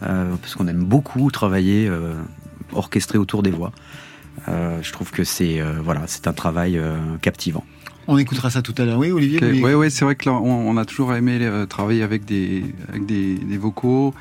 parce 0.01 0.57
qu'on 0.57 0.67
aime 0.67 0.83
beaucoup 0.83 1.31
travailler 1.31 1.89
orchestré 2.73 3.17
autour 3.17 3.45
des 3.45 3.53
voix. 3.53 3.71
je 4.49 4.93
trouve 4.93 5.13
que 5.13 5.23
c'est 5.23 5.61
voilà, 5.85 6.03
c'est 6.07 6.27
un 6.27 6.33
travail 6.33 6.81
captivant. 7.23 7.65
On 8.09 8.19
écoutera 8.19 8.51
ça 8.51 8.61
tout 8.61 8.75
à 8.77 8.85
l'heure. 8.85 8.99
Oui, 8.99 9.13
Olivier. 9.13 9.39
Oui, 9.41 9.73
oui, 9.73 9.89
c'est 9.89 10.05
vrai 10.05 10.17
que 10.17 10.29
là, 10.29 10.35
on, 10.35 10.77
a 10.77 10.85
toujours 10.85 11.15
aimé 11.15 11.39
travailler 11.69 12.03
avec 12.03 12.25
des, 12.25 12.65
avec 12.89 13.07
des, 13.07 13.35
des 13.35 13.57
vocaux, 13.57 14.15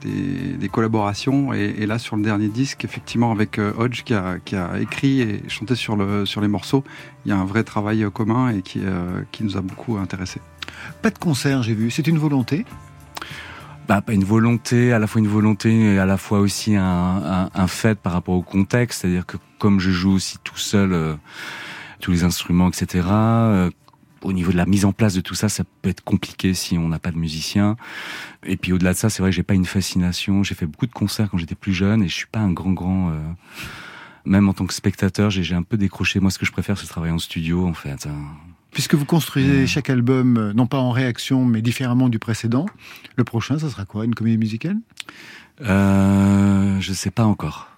des, 0.00 0.68
collaborations. 0.68 1.52
Et, 1.52 1.86
là, 1.86 1.98
sur 1.98 2.16
le 2.16 2.22
dernier 2.22 2.48
disque, 2.48 2.84
effectivement, 2.84 3.32
avec 3.32 3.58
euh, 3.58 3.72
Hodge 3.78 4.02
qui 4.02 4.14
a, 4.14 4.38
qui 4.44 4.56
a 4.56 4.78
écrit 4.80 5.20
et 5.20 5.42
chanté 5.48 5.74
sur, 5.74 5.96
le, 5.96 6.26
sur 6.26 6.40
les 6.40 6.48
morceaux, 6.48 6.84
il 7.24 7.30
y 7.30 7.32
a 7.32 7.36
un 7.36 7.44
vrai 7.44 7.64
travail 7.64 8.04
euh, 8.04 8.10
commun 8.10 8.50
et 8.50 8.62
qui, 8.62 8.80
euh, 8.84 9.22
qui 9.32 9.44
nous 9.44 9.56
a 9.56 9.60
beaucoup 9.60 9.96
intéressés. 9.96 10.40
Pas 11.02 11.10
de 11.10 11.18
concert, 11.18 11.62
j'ai 11.62 11.74
vu. 11.74 11.90
C'est 11.90 12.06
une 12.06 12.18
volonté? 12.18 12.64
Bah, 13.88 14.00
pas 14.00 14.12
une 14.12 14.24
volonté, 14.24 14.92
à 14.92 14.98
la 14.98 15.06
fois 15.06 15.20
une 15.20 15.28
volonté 15.28 15.94
et 15.94 15.98
à 15.98 16.06
la 16.06 16.16
fois 16.16 16.40
aussi 16.40 16.74
un, 16.74 17.50
un, 17.54 17.66
fait 17.68 17.96
par 17.96 18.12
rapport 18.12 18.34
au 18.34 18.42
contexte. 18.42 19.02
C'est-à-dire 19.02 19.24
que 19.24 19.36
comme 19.58 19.78
je 19.78 19.92
joue 19.92 20.12
aussi 20.12 20.38
tout 20.42 20.58
seul 20.58 21.16
tous 22.00 22.10
les 22.10 22.24
instruments, 22.24 22.68
etc., 22.68 23.04
au 24.26 24.32
niveau 24.32 24.50
de 24.50 24.56
la 24.56 24.66
mise 24.66 24.84
en 24.84 24.92
place 24.92 25.14
de 25.14 25.20
tout 25.20 25.34
ça, 25.34 25.48
ça 25.48 25.62
peut 25.82 25.88
être 25.88 26.02
compliqué 26.02 26.52
si 26.52 26.76
on 26.76 26.88
n'a 26.88 26.98
pas 26.98 27.12
de 27.12 27.16
musicien. 27.16 27.76
Et 28.44 28.56
puis 28.56 28.72
au-delà 28.72 28.92
de 28.92 28.98
ça, 28.98 29.08
c'est 29.08 29.22
vrai 29.22 29.30
que 29.30 29.36
j'ai 29.36 29.44
pas 29.44 29.54
une 29.54 29.64
fascination. 29.64 30.42
J'ai 30.42 30.54
fait 30.56 30.66
beaucoup 30.66 30.86
de 30.86 30.92
concerts 30.92 31.30
quand 31.30 31.38
j'étais 31.38 31.54
plus 31.54 31.72
jeune 31.72 32.02
et 32.02 32.08
je 32.08 32.14
suis 32.14 32.26
pas 32.26 32.40
un 32.40 32.52
grand 32.52 32.72
grand. 32.72 33.10
Euh, 33.10 33.18
même 34.24 34.48
en 34.48 34.52
tant 34.52 34.66
que 34.66 34.74
spectateur, 34.74 35.30
j'ai 35.30 35.54
un 35.54 35.62
peu 35.62 35.76
décroché. 35.76 36.18
Moi, 36.18 36.32
ce 36.32 36.38
que 36.40 36.46
je 36.46 36.50
préfère, 36.50 36.76
c'est 36.76 36.88
travailler 36.88 37.12
en 37.12 37.18
studio, 37.20 37.64
en 37.64 37.74
fait. 37.74 38.06
Hein. 38.06 38.16
Puisque 38.72 38.94
vous 38.94 39.04
construisez 39.04 39.68
chaque 39.68 39.88
album, 39.88 40.36
euh, 40.36 40.52
non 40.52 40.66
pas 40.66 40.78
en 40.78 40.90
réaction, 40.90 41.44
mais 41.44 41.62
différemment 41.62 42.08
du 42.08 42.18
précédent, 42.18 42.66
le 43.14 43.22
prochain, 43.22 43.58
ça 43.60 43.70
sera 43.70 43.84
quoi? 43.84 44.04
Une 44.04 44.16
comédie 44.16 44.38
musicale? 44.38 44.78
Euh, 45.62 46.80
Je 46.80 46.92
sais 46.92 47.12
pas 47.12 47.24
encore. 47.24 47.70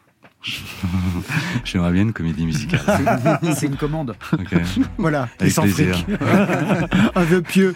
J'aimerais 1.64 1.92
bien 1.92 2.02
une 2.02 2.12
comédie 2.12 2.46
musicale. 2.46 2.80
C'est 3.54 3.66
une 3.66 3.76
commande. 3.76 4.14
Voilà, 4.96 5.28
et 5.40 5.50
sans 5.50 5.66
fric. 5.66 6.06
Un 7.14 7.24
vœu 7.24 7.42
pieux. 7.42 7.74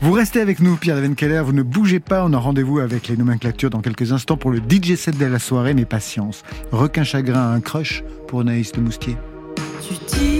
Vous 0.00 0.12
restez 0.12 0.40
avec 0.40 0.60
nous, 0.60 0.76
Pierre 0.76 0.98
Keller. 1.14 1.42
Vous 1.44 1.52
ne 1.52 1.62
bougez 1.62 2.00
pas. 2.00 2.24
On 2.24 2.32
a 2.32 2.38
rendez-vous 2.38 2.80
avec 2.80 3.08
les 3.08 3.16
nomenclatures 3.16 3.70
dans 3.70 3.80
quelques 3.80 4.12
instants 4.12 4.36
pour 4.36 4.50
le 4.50 4.58
DJ 4.58 4.96
set 4.96 5.16
de 5.16 5.26
la 5.26 5.38
soirée. 5.38 5.74
Mais 5.74 5.84
patience. 5.84 6.42
Requin 6.72 7.04
chagrin, 7.04 7.52
un 7.52 7.60
crush 7.60 8.02
pour 8.26 8.42
Naïs 8.44 8.72
de 8.72 8.80
Moustier. 8.80 9.16
Tu 9.80 9.94
dis 10.08 10.31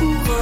Vous 0.00 0.37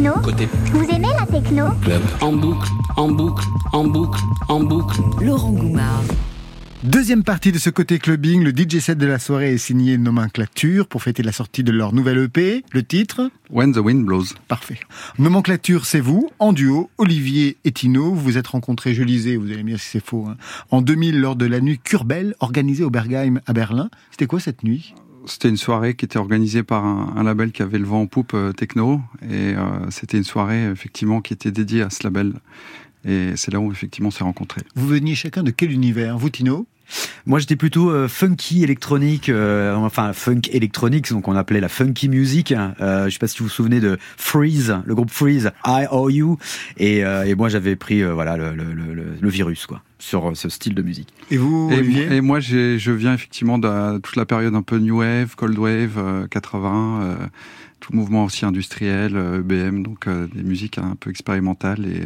techno 0.00 0.14
Côté. 0.22 0.48
Vous 0.72 0.88
aimez 0.88 1.08
la 1.18 1.26
techno 1.26 1.66
Club. 1.82 2.00
En 2.22 2.32
boucle, 2.32 2.68
en 2.96 3.10
boucle, 3.10 3.44
en 3.72 3.84
boucle, 3.84 4.20
en 4.48 4.60
boucle. 4.60 4.98
Laurent 5.20 5.50
Goumard. 5.50 6.04
Deuxième 6.82 7.22
partie 7.22 7.52
de 7.52 7.58
ce 7.58 7.68
côté 7.68 7.98
clubbing, 7.98 8.42
le 8.42 8.50
DJ 8.50 8.78
set 8.78 8.96
de 8.96 9.04
la 9.04 9.18
soirée 9.18 9.52
est 9.52 9.58
signé 9.58 9.98
Nomenclature 9.98 10.86
pour 10.86 11.02
fêter 11.02 11.22
la 11.22 11.32
sortie 11.32 11.62
de 11.64 11.70
leur 11.70 11.92
nouvelle 11.92 12.16
EP. 12.16 12.64
Le 12.72 12.82
titre 12.82 13.30
When 13.50 13.74
the 13.74 13.78
Wind 13.78 14.06
Blows. 14.06 14.24
Parfait. 14.48 14.80
Nomenclature, 15.18 15.84
c'est 15.84 16.00
vous, 16.00 16.30
en 16.38 16.54
duo, 16.54 16.88
Olivier 16.96 17.58
et 17.66 17.72
Tino. 17.72 18.14
Vous 18.14 18.22
vous 18.22 18.38
êtes 18.38 18.46
rencontrés, 18.46 18.94
je 18.94 19.02
lisais, 19.02 19.36
vous 19.36 19.50
allez 19.52 19.62
me 19.62 19.68
dire 19.68 19.80
si 19.80 19.90
c'est 19.90 20.04
faux, 20.04 20.26
hein, 20.26 20.36
en 20.70 20.80
2000 20.80 21.20
lors 21.20 21.36
de 21.36 21.44
la 21.44 21.60
nuit 21.60 21.78
Kurbel 21.78 22.34
organisée 22.40 22.84
au 22.84 22.90
Bergheim 22.90 23.40
à 23.46 23.52
Berlin. 23.52 23.90
C'était 24.10 24.26
quoi 24.26 24.40
cette 24.40 24.64
nuit? 24.64 24.94
C'était 25.26 25.48
une 25.48 25.56
soirée 25.56 25.94
qui 25.94 26.04
était 26.04 26.18
organisée 26.18 26.62
par 26.62 26.84
un, 26.84 27.22
label 27.22 27.52
qui 27.52 27.62
avait 27.62 27.78
le 27.78 27.84
vent 27.84 28.02
en 28.02 28.06
poupe 28.06 28.32
euh, 28.34 28.52
techno. 28.52 29.00
Et 29.22 29.54
euh, 29.54 29.90
c'était 29.90 30.18
une 30.18 30.24
soirée 30.24 30.70
effectivement 30.70 31.20
qui 31.20 31.32
était 31.32 31.50
dédiée 31.50 31.82
à 31.82 31.90
ce 31.90 32.04
label. 32.04 32.34
Et 33.04 33.32
c'est 33.36 33.52
là 33.52 33.60
où 33.60 33.70
effectivement 33.72 34.08
on 34.08 34.12
s'est 34.12 34.24
rencontrés. 34.24 34.62
Vous 34.74 34.86
veniez 34.86 35.14
chacun 35.14 35.42
de 35.42 35.50
quel 35.50 35.72
univers? 35.72 36.18
Vous 36.18 36.30
Tino? 36.30 36.66
Moi, 37.26 37.38
j'étais 37.38 37.56
plutôt 37.56 37.90
euh, 37.90 38.08
funky 38.08 38.62
électronique, 38.62 39.28
euh, 39.28 39.74
enfin 39.74 40.12
funk 40.12 40.42
électronique, 40.50 41.10
donc 41.10 41.28
on 41.28 41.36
appelait 41.36 41.60
la 41.60 41.68
funky 41.68 42.08
music. 42.08 42.52
Euh, 42.52 43.06
je 43.06 43.10
sais 43.10 43.18
pas 43.18 43.28
si 43.28 43.38
vous 43.38 43.44
vous 43.44 43.50
souvenez 43.50 43.80
de 43.80 43.98
Freeze, 44.16 44.76
le 44.84 44.94
groupe 44.94 45.10
Freeze, 45.10 45.52
I 45.66 45.86
O 45.90 46.10
U, 46.10 46.36
et, 46.76 46.98
et 47.00 47.34
moi 47.34 47.48
j'avais 47.48 47.76
pris 47.76 48.02
voilà 48.02 48.36
le, 48.36 48.54
le, 48.54 48.72
le, 48.72 49.04
le, 49.20 49.28
virus 49.28 49.66
quoi 49.66 49.82
sur 49.98 50.36
ce 50.36 50.48
style 50.48 50.74
de 50.74 50.82
musique. 50.82 51.12
Et 51.30 51.36
vous, 51.36 51.70
et, 51.70 52.16
et 52.16 52.20
moi, 52.20 52.40
je 52.40 52.90
viens 52.90 53.14
effectivement 53.14 53.58
de 53.58 53.98
toute 53.98 54.16
la 54.16 54.24
période 54.26 54.54
un 54.54 54.62
peu 54.62 54.78
new 54.78 54.98
wave, 54.98 55.36
cold 55.36 55.58
wave, 55.58 56.26
80 56.30 57.16
tout 57.80 57.92
le 57.92 57.98
mouvement 57.98 58.24
aussi 58.26 58.44
industriel, 58.44 59.16
EBM, 59.16 59.82
donc 59.82 60.06
des 60.06 60.42
musiques 60.42 60.76
un 60.76 60.96
peu 60.98 61.08
expérimentales 61.08 61.86
et 61.86 62.02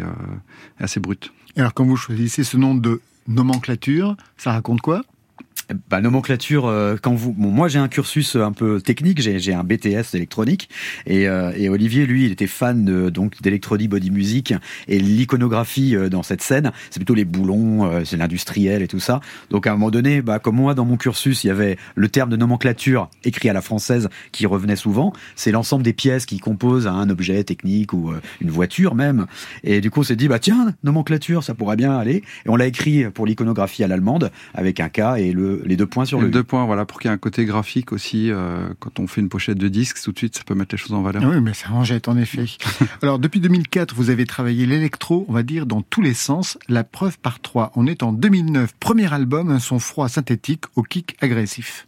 assez 0.79 1.01
brutes. 1.01 1.33
alors, 1.57 1.75
quand 1.75 1.85
vous 1.85 1.97
choisissez 1.97 2.45
ce 2.45 2.57
nom 2.57 2.75
de 2.75 3.01
nomenclature, 3.29 4.17
ça 4.37 4.53
raconte 4.53 4.81
quoi? 4.81 5.03
Bah, 5.89 6.01
nomenclature, 6.01 6.67
euh, 6.67 6.97
quand 7.01 7.15
vous, 7.15 7.33
bon, 7.33 7.51
moi 7.51 7.69
j'ai 7.69 7.79
un 7.79 7.89
cursus 7.89 8.37
un 8.37 8.53
peu 8.53 8.81
technique, 8.81 9.21
j'ai 9.21 9.55
un 9.55 9.65
BTS 9.65 10.15
électronique 10.15 10.69
et, 11.07 11.27
euh, 11.27 11.53
et, 11.57 11.69
Olivier 11.69 12.07
lui 12.07 12.27
il 12.27 12.33
était 12.33 12.47
fan 12.47 12.85
de, 12.85 13.09
donc 13.09 13.41
d'électronique 13.41 13.91
body 13.91 14.11
music 14.11 14.55
et 14.89 14.99
l'iconographie 14.99 15.97
euh, 15.97 16.09
dans 16.09 16.23
cette 16.23 16.43
scène 16.43 16.73
c'est 16.91 16.99
plutôt 16.99 17.15
les 17.15 17.25
boulons, 17.25 18.05
c'est 18.05 18.17
l'industriel 18.17 18.83
et 18.83 18.89
tout 18.89 19.01
ça. 19.01 19.21
Donc 19.51 19.67
à 19.67 19.71
un 19.71 19.75
moment 19.75 19.91
donné, 19.91 20.23
bah, 20.23 20.39
comme 20.39 20.57
moi 20.57 20.75
dans 20.75 20.85
mon 20.85 20.97
cursus 20.97 21.45
il 21.45 21.49
y 21.49 21.51
avait 21.51 21.79
le 21.95 22.09
terme 22.09 22.31
de 22.31 22.37
nomenclature 22.37 23.09
écrit 23.25 23.49
à 23.49 23.53
la 23.53 23.63
française 23.63 24.09
qui 24.33 24.47
revenait 24.47 24.77
souvent, 24.77 25.13
c'est 25.37 25.51
l'ensemble 25.51 25.83
des 25.83 25.93
pièces 25.93 26.27
qui 26.27 26.39
composent 26.39 26.87
un 26.87 27.09
objet 27.09 27.43
technique 27.45 27.93
ou 27.93 28.13
une 28.41 28.51
voiture 28.51 28.95
même. 28.95 29.27
Et 29.63 29.81
du 29.81 29.91
coup 29.91 30.01
on 30.01 30.05
s'est 30.05 30.17
dit 30.17 30.29
bah 30.29 30.39
tiens 30.39 30.75
nomenclature 30.83 31.43
ça 31.43 31.55
pourrait 31.55 31.77
bien 31.77 31.97
aller 31.97 32.23
et 32.45 32.49
on 32.49 32.57
l'a 32.57 32.67
écrit 32.67 33.11
pour 33.11 33.27
l'iconographie 33.27 33.83
à 33.83 33.89
l'allemande 33.89 34.31
avec 34.55 34.81
un 34.81 34.89
K 34.89 35.19
et 35.19 35.33
le 35.33 35.54
les 35.65 35.77
deux 35.77 35.87
points 35.87 36.05
sur 36.05 36.21
le. 36.21 36.27
Les 36.27 36.33
deux 36.33 36.45
points, 36.45 36.65
voilà, 36.65 36.85
pour 36.85 37.01
qu'il 37.01 37.09
y 37.09 37.13
ait 37.13 37.15
un 37.15 37.19
côté 37.19 37.45
graphique 37.45 37.93
aussi. 37.93 38.31
Euh, 38.31 38.69
quand 38.79 39.01
on 39.01 39.07
fait 39.07 39.21
une 39.21 39.29
pochette 39.29 39.59
de 39.59 39.69
disque, 39.69 40.03
tout 40.03 40.13
de 40.13 40.19
suite, 40.19 40.37
ça 40.37 40.45
peut 40.45 40.55
mettre 40.55 40.75
les 40.75 40.79
choses 40.79 40.93
en 40.93 41.03
valeur. 41.03 41.23
Oui, 41.25 41.41
mais 41.41 41.55
ça 41.55 41.71
en 41.73 41.85
jette 41.85 42.09
en 42.09 42.17
effet. 42.17 42.47
Alors, 43.03 43.19
depuis 43.19 43.41
2004, 43.41 43.95
vous 43.95 44.11
avez 44.11 44.27
travaillé 44.27 44.67
l'électro, 44.67 45.27
on 45.29 45.33
va 45.33 45.43
dire, 45.43 45.67
dans 45.67 45.83
tous 45.83 46.03
les 46.03 46.15
sens. 46.15 46.59
La 46.69 46.85
preuve 46.85 47.19
par 47.19 47.41
trois. 47.41 47.73
On 47.77 47.87
est 47.87 48.03
en 48.03 48.13
2009, 48.13 48.75
premier 48.81 49.13
album, 49.13 49.51
un 49.51 49.59
son 49.59 49.79
froid 49.79 50.09
synthétique 50.09 50.65
au 50.77 50.83
kick 50.83 51.17
agressif. 51.21 51.87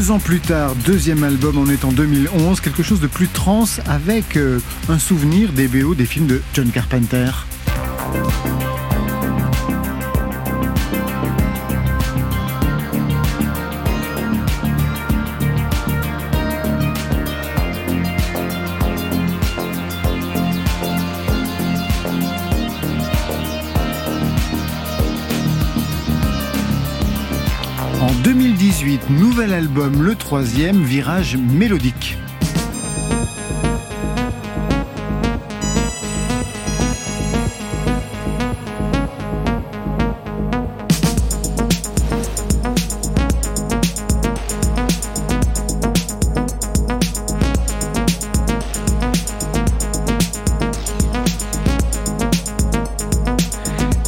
Deux 0.00 0.12
ans 0.12 0.18
plus 0.18 0.40
tard, 0.40 0.74
deuxième 0.86 1.24
album, 1.24 1.58
on 1.58 1.68
est 1.68 1.84
en 1.84 1.92
2011, 1.92 2.62
quelque 2.62 2.82
chose 2.82 3.00
de 3.00 3.06
plus 3.06 3.28
trans 3.28 3.66
avec 3.84 4.38
euh, 4.38 4.58
un 4.88 4.98
souvenir 4.98 5.52
des 5.52 5.68
BO 5.68 5.94
des 5.94 6.06
films 6.06 6.26
de 6.26 6.40
John 6.54 6.70
Carpenter. 6.70 7.30
Le 29.76 30.14
troisième, 30.14 30.82
Virage 30.82 31.36
mélodique. 31.36 32.16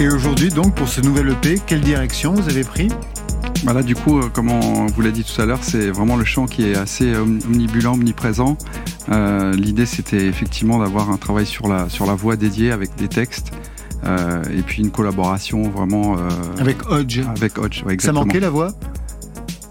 Et 0.00 0.08
aujourd'hui, 0.08 0.48
donc, 0.48 0.74
pour 0.74 0.88
ce 0.88 1.00
nouvel 1.00 1.28
EP, 1.28 1.60
quelle 1.64 1.80
direction 1.80 2.34
vous 2.34 2.48
avez 2.48 2.64
pris? 2.64 2.88
Bah 3.64 3.72
là, 3.72 3.82
du 3.82 3.94
coup, 3.94 4.18
euh, 4.18 4.28
comme 4.28 4.50
on 4.50 4.86
vous 4.86 5.02
l'a 5.02 5.10
dit 5.10 5.24
tout 5.24 5.40
à 5.40 5.46
l'heure, 5.46 5.62
c'est 5.62 5.90
vraiment 5.90 6.16
le 6.16 6.24
chant 6.24 6.46
qui 6.46 6.68
est 6.68 6.76
assez 6.76 7.14
omnibulant, 7.14 7.94
omniprésent. 7.94 8.56
Euh, 9.10 9.52
L'idée, 9.52 9.86
c'était 9.86 10.26
effectivement 10.26 10.78
d'avoir 10.78 11.10
un 11.10 11.16
travail 11.16 11.46
sur 11.46 11.68
la, 11.68 11.88
sur 11.88 12.06
la 12.06 12.14
voix 12.14 12.36
dédiée 12.36 12.72
avec 12.72 12.94
des 12.96 13.08
textes. 13.08 13.52
Euh, 14.04 14.42
et 14.50 14.62
puis 14.62 14.82
une 14.82 14.90
collaboration 14.90 15.62
vraiment 15.62 16.16
euh, 16.18 16.28
avec 16.58 16.90
Hodge. 16.90 17.20
Avec 17.36 17.56
Hodge, 17.56 17.84
ouais, 17.84 17.96
Ça 18.00 18.12
manquait 18.12 18.40
la 18.40 18.50
voix? 18.50 18.72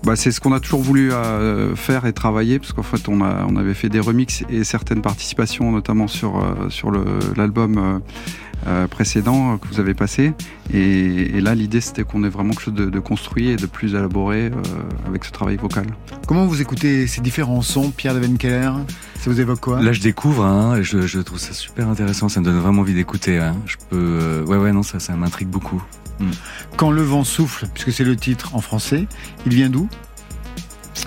Bah, 0.05 0.15
c'est 0.15 0.31
ce 0.31 0.39
qu'on 0.39 0.53
a 0.53 0.61
toujours 0.61 0.81
voulu 0.81 1.11
euh, 1.11 1.75
faire 1.75 2.05
et 2.05 2.13
travailler 2.13 2.57
parce 2.57 2.71
qu'en 2.71 2.81
fait 2.81 3.09
on, 3.09 3.21
a, 3.21 3.45
on 3.47 3.55
avait 3.57 3.73
fait 3.73 3.89
des 3.89 3.99
remixes 3.99 4.43
et 4.49 4.63
certaines 4.63 5.01
participations 5.01 5.71
notamment 5.71 6.07
sur, 6.07 6.37
euh, 6.37 6.69
sur 6.69 6.91
l'album 7.35 8.01
précédents 8.89 9.57
que 9.57 9.67
vous 9.67 9.79
avez 9.79 9.93
passés. 9.93 10.33
Et, 10.73 11.41
là, 11.41 11.55
l'idée, 11.55 11.81
c'était 11.81 12.03
qu'on 12.03 12.23
ait 12.23 12.29
vraiment 12.29 12.51
quelque 12.51 12.63
chose 12.63 12.73
de, 12.73 12.99
construit 12.99 13.49
et 13.49 13.55
de 13.55 13.65
plus 13.65 13.95
élaboré 13.95 14.51
avec 15.07 15.25
ce 15.25 15.31
travail 15.31 15.57
vocal. 15.57 15.87
Comment 16.27 16.45
vous 16.45 16.61
écoutez 16.61 17.07
ces 17.07 17.21
différents 17.21 17.61
sons, 17.61 17.91
Pierre 17.91 18.15
de 18.15 18.37
Keller 18.37 18.71
Ça 19.19 19.29
vous 19.29 19.39
évoque 19.39 19.59
quoi? 19.59 19.81
Là, 19.81 19.91
je 19.93 20.01
découvre, 20.01 20.45
hein, 20.45 20.77
et 20.77 20.83
je, 20.83 21.19
trouve 21.19 21.39
ça 21.39 21.53
super 21.53 21.87
intéressant. 21.87 22.29
Ça 22.29 22.39
me 22.39 22.45
donne 22.45 22.59
vraiment 22.59 22.81
envie 22.81 22.93
d'écouter. 22.93 23.39
Hein. 23.39 23.55
Je 23.65 23.75
peux, 23.89 24.43
ouais, 24.47 24.57
ouais, 24.57 24.71
non, 24.71 24.83
ça, 24.83 24.99
ça 24.99 25.15
m'intrigue 25.15 25.49
beaucoup. 25.49 25.81
Quand 26.77 26.91
le 26.91 27.01
vent 27.01 27.23
souffle, 27.23 27.67
puisque 27.73 27.91
c'est 27.91 28.03
le 28.03 28.15
titre 28.15 28.55
en 28.55 28.61
français, 28.61 29.07
il 29.45 29.53
vient 29.53 29.69
d'où? 29.69 29.89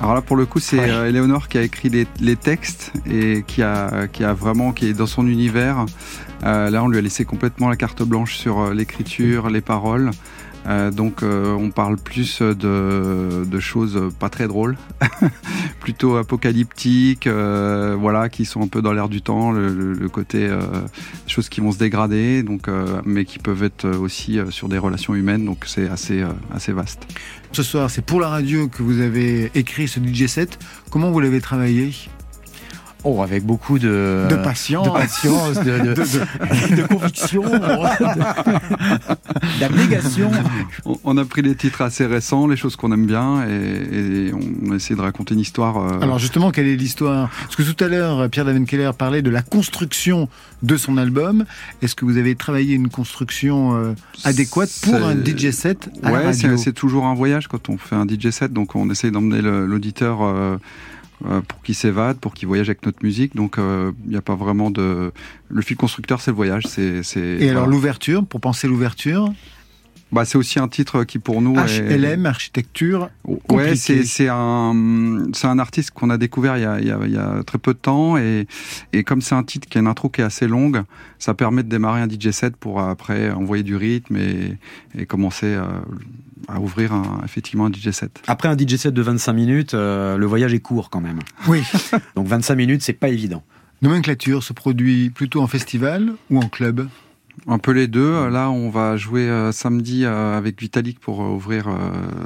Alors 0.00 0.14
là, 0.14 0.22
pour 0.22 0.36
le 0.36 0.46
coup, 0.46 0.60
c'est 0.60 0.90
euh, 0.90 1.08
Eleonore 1.08 1.48
qui 1.48 1.58
a 1.58 1.62
écrit 1.62 1.88
les, 1.88 2.36
textes 2.36 2.92
et 3.06 3.44
qui 3.46 3.62
a, 3.62 4.08
qui 4.08 4.24
a 4.24 4.32
vraiment, 4.32 4.72
qui 4.72 4.86
est 4.86 4.92
dans 4.92 5.06
son 5.06 5.26
univers. 5.26 5.86
Euh, 6.44 6.70
là, 6.70 6.82
on 6.82 6.88
lui 6.88 6.98
a 6.98 7.00
laissé 7.00 7.24
complètement 7.24 7.68
la 7.68 7.76
carte 7.76 8.02
blanche 8.02 8.36
sur 8.36 8.58
euh, 8.60 8.74
l'écriture, 8.74 9.48
les 9.50 9.60
paroles. 9.60 10.10
Euh, 10.66 10.90
donc 10.90 11.22
euh, 11.22 11.52
on 11.52 11.70
parle 11.70 11.96
plus 11.96 12.40
de, 12.40 13.60
choses 13.60 14.10
pas 14.18 14.28
très 14.28 14.48
drôles, 14.48 14.76
plutôt 15.80 16.16
apocalyptiques, 16.16 17.26
euh, 17.26 17.96
voilà, 17.98 18.28
qui 18.28 18.44
sont 18.44 18.62
un 18.62 18.68
peu 18.68 18.82
dans 18.82 18.92
l'air 18.92 19.08
du 19.08 19.22
temps, 19.22 19.52
le, 19.52 19.68
le, 19.92 20.08
côté 20.08 20.48
choses 21.26 21.48
qui 21.48 21.60
vont 21.60 21.72
se 21.72 21.78
dégrader, 21.78 22.42
donc 22.42 22.68
mais 23.04 23.24
qui 23.24 23.38
peuvent 23.38 23.62
être 23.62 23.88
aussi 23.88 24.38
sur 24.50 24.68
des 24.68 24.78
relations 24.78 25.14
humaines, 25.14 25.44
donc 25.44 25.64
c'est 25.66 25.88
assez 25.88 26.24
assez 26.52 26.72
vaste. 26.72 27.06
Ce 27.52 27.62
soir, 27.62 27.90
c'est 27.90 28.04
pour 28.04 28.20
la 28.20 28.28
radio 28.28 28.68
que 28.68 28.82
vous 28.82 29.00
avez 29.00 29.50
écrit 29.54 29.88
ce 29.88 30.00
DJ 30.00 30.26
set. 30.26 30.58
Comment 30.90 31.10
vous 31.10 31.20
l'avez 31.20 31.40
travaillé? 31.40 31.92
Oh, 33.06 33.22
avec 33.22 33.44
beaucoup 33.44 33.78
de, 33.78 34.26
de 34.30 34.36
patience, 34.36 34.86
de, 34.86 34.92
patience, 34.92 35.56
de, 35.60 35.94
de, 35.94 36.86
conviction, 36.88 37.42
d'abnégation. 39.60 40.30
On 41.04 41.18
a 41.18 41.24
pris 41.26 41.42
des 41.42 41.54
titres 41.54 41.82
assez 41.82 42.06
récents, 42.06 42.46
les 42.46 42.56
choses 42.56 42.76
qu'on 42.76 42.92
aime 42.92 43.04
bien, 43.04 43.46
et, 43.46 44.32
on 44.32 44.72
a 44.72 44.76
essayé 44.76 44.96
de 44.96 45.02
raconter 45.02 45.34
une 45.34 45.40
histoire. 45.40 45.76
Euh, 45.76 46.00
Alors 46.00 46.18
justement, 46.18 46.50
quelle 46.50 46.66
est 46.66 46.76
l'histoire? 46.76 47.28
Parce 47.42 47.56
que 47.56 47.62
tout 47.62 47.84
à 47.84 47.88
l'heure, 47.88 48.30
Pierre 48.30 48.46
Keller 48.66 48.92
parlait 48.96 49.20
de 49.20 49.30
la 49.30 49.42
construction 49.42 50.30
de 50.62 50.76
son 50.78 50.96
album. 50.96 51.44
Est-ce 51.82 51.94
que 51.94 52.06
vous 52.06 52.16
avez 52.16 52.34
travaillé 52.36 52.74
une 52.74 52.88
construction 52.88 53.76
euh, 53.76 53.92
adéquate 54.24 54.70
pour 54.82 54.94
un 54.94 55.14
DJ 55.14 55.50
set 55.50 55.90
à 56.02 56.10
Ouais, 56.10 56.32
c'est 56.32 56.72
toujours 56.72 57.04
un 57.04 57.14
voyage 57.14 57.48
quand 57.48 57.68
on 57.68 57.76
fait 57.76 57.96
un 57.96 58.06
DJ 58.06 58.30
set, 58.30 58.52
donc 58.52 58.74
on 58.74 58.88
essaye 58.90 59.10
d'emmener 59.10 59.42
l'auditeur. 59.42 60.22
Euh, 60.22 60.56
pour 61.20 61.62
qu'il 61.62 61.74
s'évade, 61.74 62.18
pour 62.18 62.34
qu'il 62.34 62.48
voyage 62.48 62.68
avec 62.68 62.84
notre 62.84 63.02
musique. 63.02 63.34
Donc 63.34 63.54
il 63.56 63.62
euh, 63.62 63.92
n'y 64.06 64.16
a 64.16 64.22
pas 64.22 64.34
vraiment 64.34 64.70
de... 64.70 65.12
Le 65.48 65.62
fil 65.62 65.76
constructeur, 65.76 66.20
c'est 66.20 66.30
le 66.30 66.36
voyage. 66.36 66.64
c'est 66.66 67.02
Et 67.16 67.50
alors 67.50 67.66
l'ouverture, 67.66 68.24
pour 68.24 68.40
penser 68.40 68.66
l'ouverture 68.66 69.32
bah, 70.14 70.24
c'est 70.24 70.38
aussi 70.38 70.58
un 70.58 70.68
titre 70.68 71.04
qui 71.04 71.18
pour 71.18 71.42
nous 71.42 71.54
HLM, 71.54 72.26
architecture. 72.26 73.10
Ouais, 73.50 73.74
c'est 73.76 74.28
un 74.28 75.26
c'est 75.32 75.46
un 75.46 75.58
artiste 75.58 75.90
qu'on 75.90 76.10
a 76.10 76.18
découvert 76.18 76.56
il 76.56 76.62
y 76.62 76.66
a, 76.66 76.80
il, 76.80 76.86
y 76.86 76.90
a, 76.90 76.98
il 77.04 77.12
y 77.12 77.18
a, 77.18 77.42
très 77.44 77.58
peu 77.58 77.74
de 77.74 77.78
temps 77.78 78.16
et, 78.16 78.46
et 78.92 79.04
comme 79.04 79.20
c'est 79.20 79.34
un 79.34 79.42
titre 79.42 79.68
qui 79.68 79.78
a 79.78 79.80
une 79.80 79.86
intro 79.86 80.08
qui 80.08 80.20
est 80.20 80.24
assez 80.24 80.46
longue, 80.46 80.82
ça 81.18 81.34
permet 81.34 81.62
de 81.62 81.68
démarrer 81.68 82.00
un 82.00 82.08
DJ 82.08 82.30
set 82.30 82.56
pour 82.56 82.80
après 82.80 83.30
envoyer 83.30 83.62
du 83.62 83.76
rythme 83.76 84.16
et, 84.16 84.56
et 84.96 85.06
commencer 85.06 85.54
à, 85.54 85.82
à 86.48 86.60
ouvrir 86.60 86.92
un, 86.92 87.20
effectivement 87.24 87.66
un 87.66 87.72
DJ 87.72 87.90
set. 87.90 88.22
Après 88.26 88.48
un 88.48 88.56
DJ 88.56 88.76
set 88.76 88.94
de 88.94 89.02
25 89.02 89.32
minutes, 89.32 89.74
euh, 89.74 90.16
le 90.16 90.26
voyage 90.26 90.54
est 90.54 90.60
court 90.60 90.90
quand 90.90 91.00
même. 91.00 91.18
Oui. 91.48 91.62
Donc 92.16 92.26
25 92.26 92.54
minutes, 92.54 92.82
c'est 92.82 92.92
pas 92.92 93.08
évident. 93.08 93.42
Nomenclature 93.82 94.42
se 94.42 94.52
produit 94.52 95.10
plutôt 95.10 95.42
en 95.42 95.46
festival 95.46 96.14
ou 96.30 96.38
en 96.38 96.48
club? 96.48 96.88
Un 97.46 97.58
peu 97.58 97.72
les 97.72 97.86
deux. 97.86 98.28
Là, 98.28 98.50
on 98.50 98.70
va 98.70 98.96
jouer 98.96 99.28
euh, 99.28 99.52
samedi 99.52 100.04
euh, 100.04 100.36
avec 100.36 100.60
Vitalik 100.60 100.98
pour 100.98 101.22
euh, 101.22 101.28
ouvrir 101.28 101.68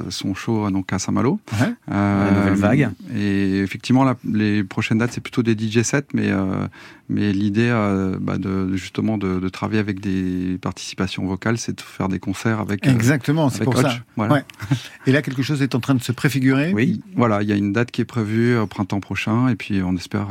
son 0.08 0.34
show 0.34 0.70
donc 0.70 0.92
à 0.92 0.98
Saint-Malo. 0.98 1.40
Ouais. 1.52 1.74
la 1.88 2.30
nouvelle 2.30 2.54
vague. 2.54 2.90
Et 3.14 3.58
effectivement, 3.60 4.06
les 4.24 4.64
prochaines 4.64 4.98
dates, 4.98 5.12
c'est 5.12 5.20
plutôt 5.20 5.42
des 5.42 5.56
DJ 5.56 5.82
sets, 5.82 6.06
mais 6.14 6.30
mais 7.10 7.32
l'idée, 7.32 7.70
bah, 8.20 8.36
de 8.38 8.76
justement 8.76 9.18
de, 9.18 9.48
travailler 9.48 9.80
avec 9.80 10.00
des 10.00 10.58
participations 10.60 11.24
vocales, 11.26 11.58
c'est 11.58 11.76
de 11.76 11.80
faire 11.80 12.08
des 12.08 12.18
concerts 12.18 12.60
avec. 12.60 12.86
Exactement, 12.86 13.50
c'est 13.50 13.64
pour 13.64 13.76
ça. 13.76 13.96
Voilà. 14.16 14.42
Et 15.06 15.12
là, 15.12 15.22
quelque 15.22 15.42
chose 15.42 15.62
est 15.62 15.74
en 15.74 15.80
train 15.80 15.94
de 15.94 16.02
se 16.02 16.12
préfigurer. 16.12 16.72
Oui, 16.74 17.00
voilà, 17.16 17.42
il 17.42 17.48
y 17.48 17.52
a 17.52 17.56
une 17.56 17.72
date 17.72 17.90
qui 17.90 18.00
est 18.00 18.06
prévue 18.06 18.56
au 18.56 18.66
printemps 18.66 19.00
prochain, 19.00 19.48
et 19.48 19.56
puis 19.56 19.82
on 19.82 19.94
espère 19.96 20.28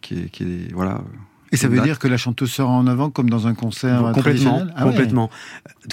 qu'il 0.00 0.28
est 0.40 0.72
voilà 0.72 1.02
et 1.52 1.56
ça 1.56 1.68
veut 1.68 1.80
dire 1.80 1.98
que 1.98 2.08
la 2.08 2.16
chanteuse 2.16 2.50
sera 2.50 2.70
en 2.70 2.86
avant 2.86 3.10
comme 3.10 3.28
dans 3.28 3.46
un 3.46 3.54
concert 3.54 4.12
complètement, 4.14 4.62
ah 4.76 4.84
complètement. 4.84 5.30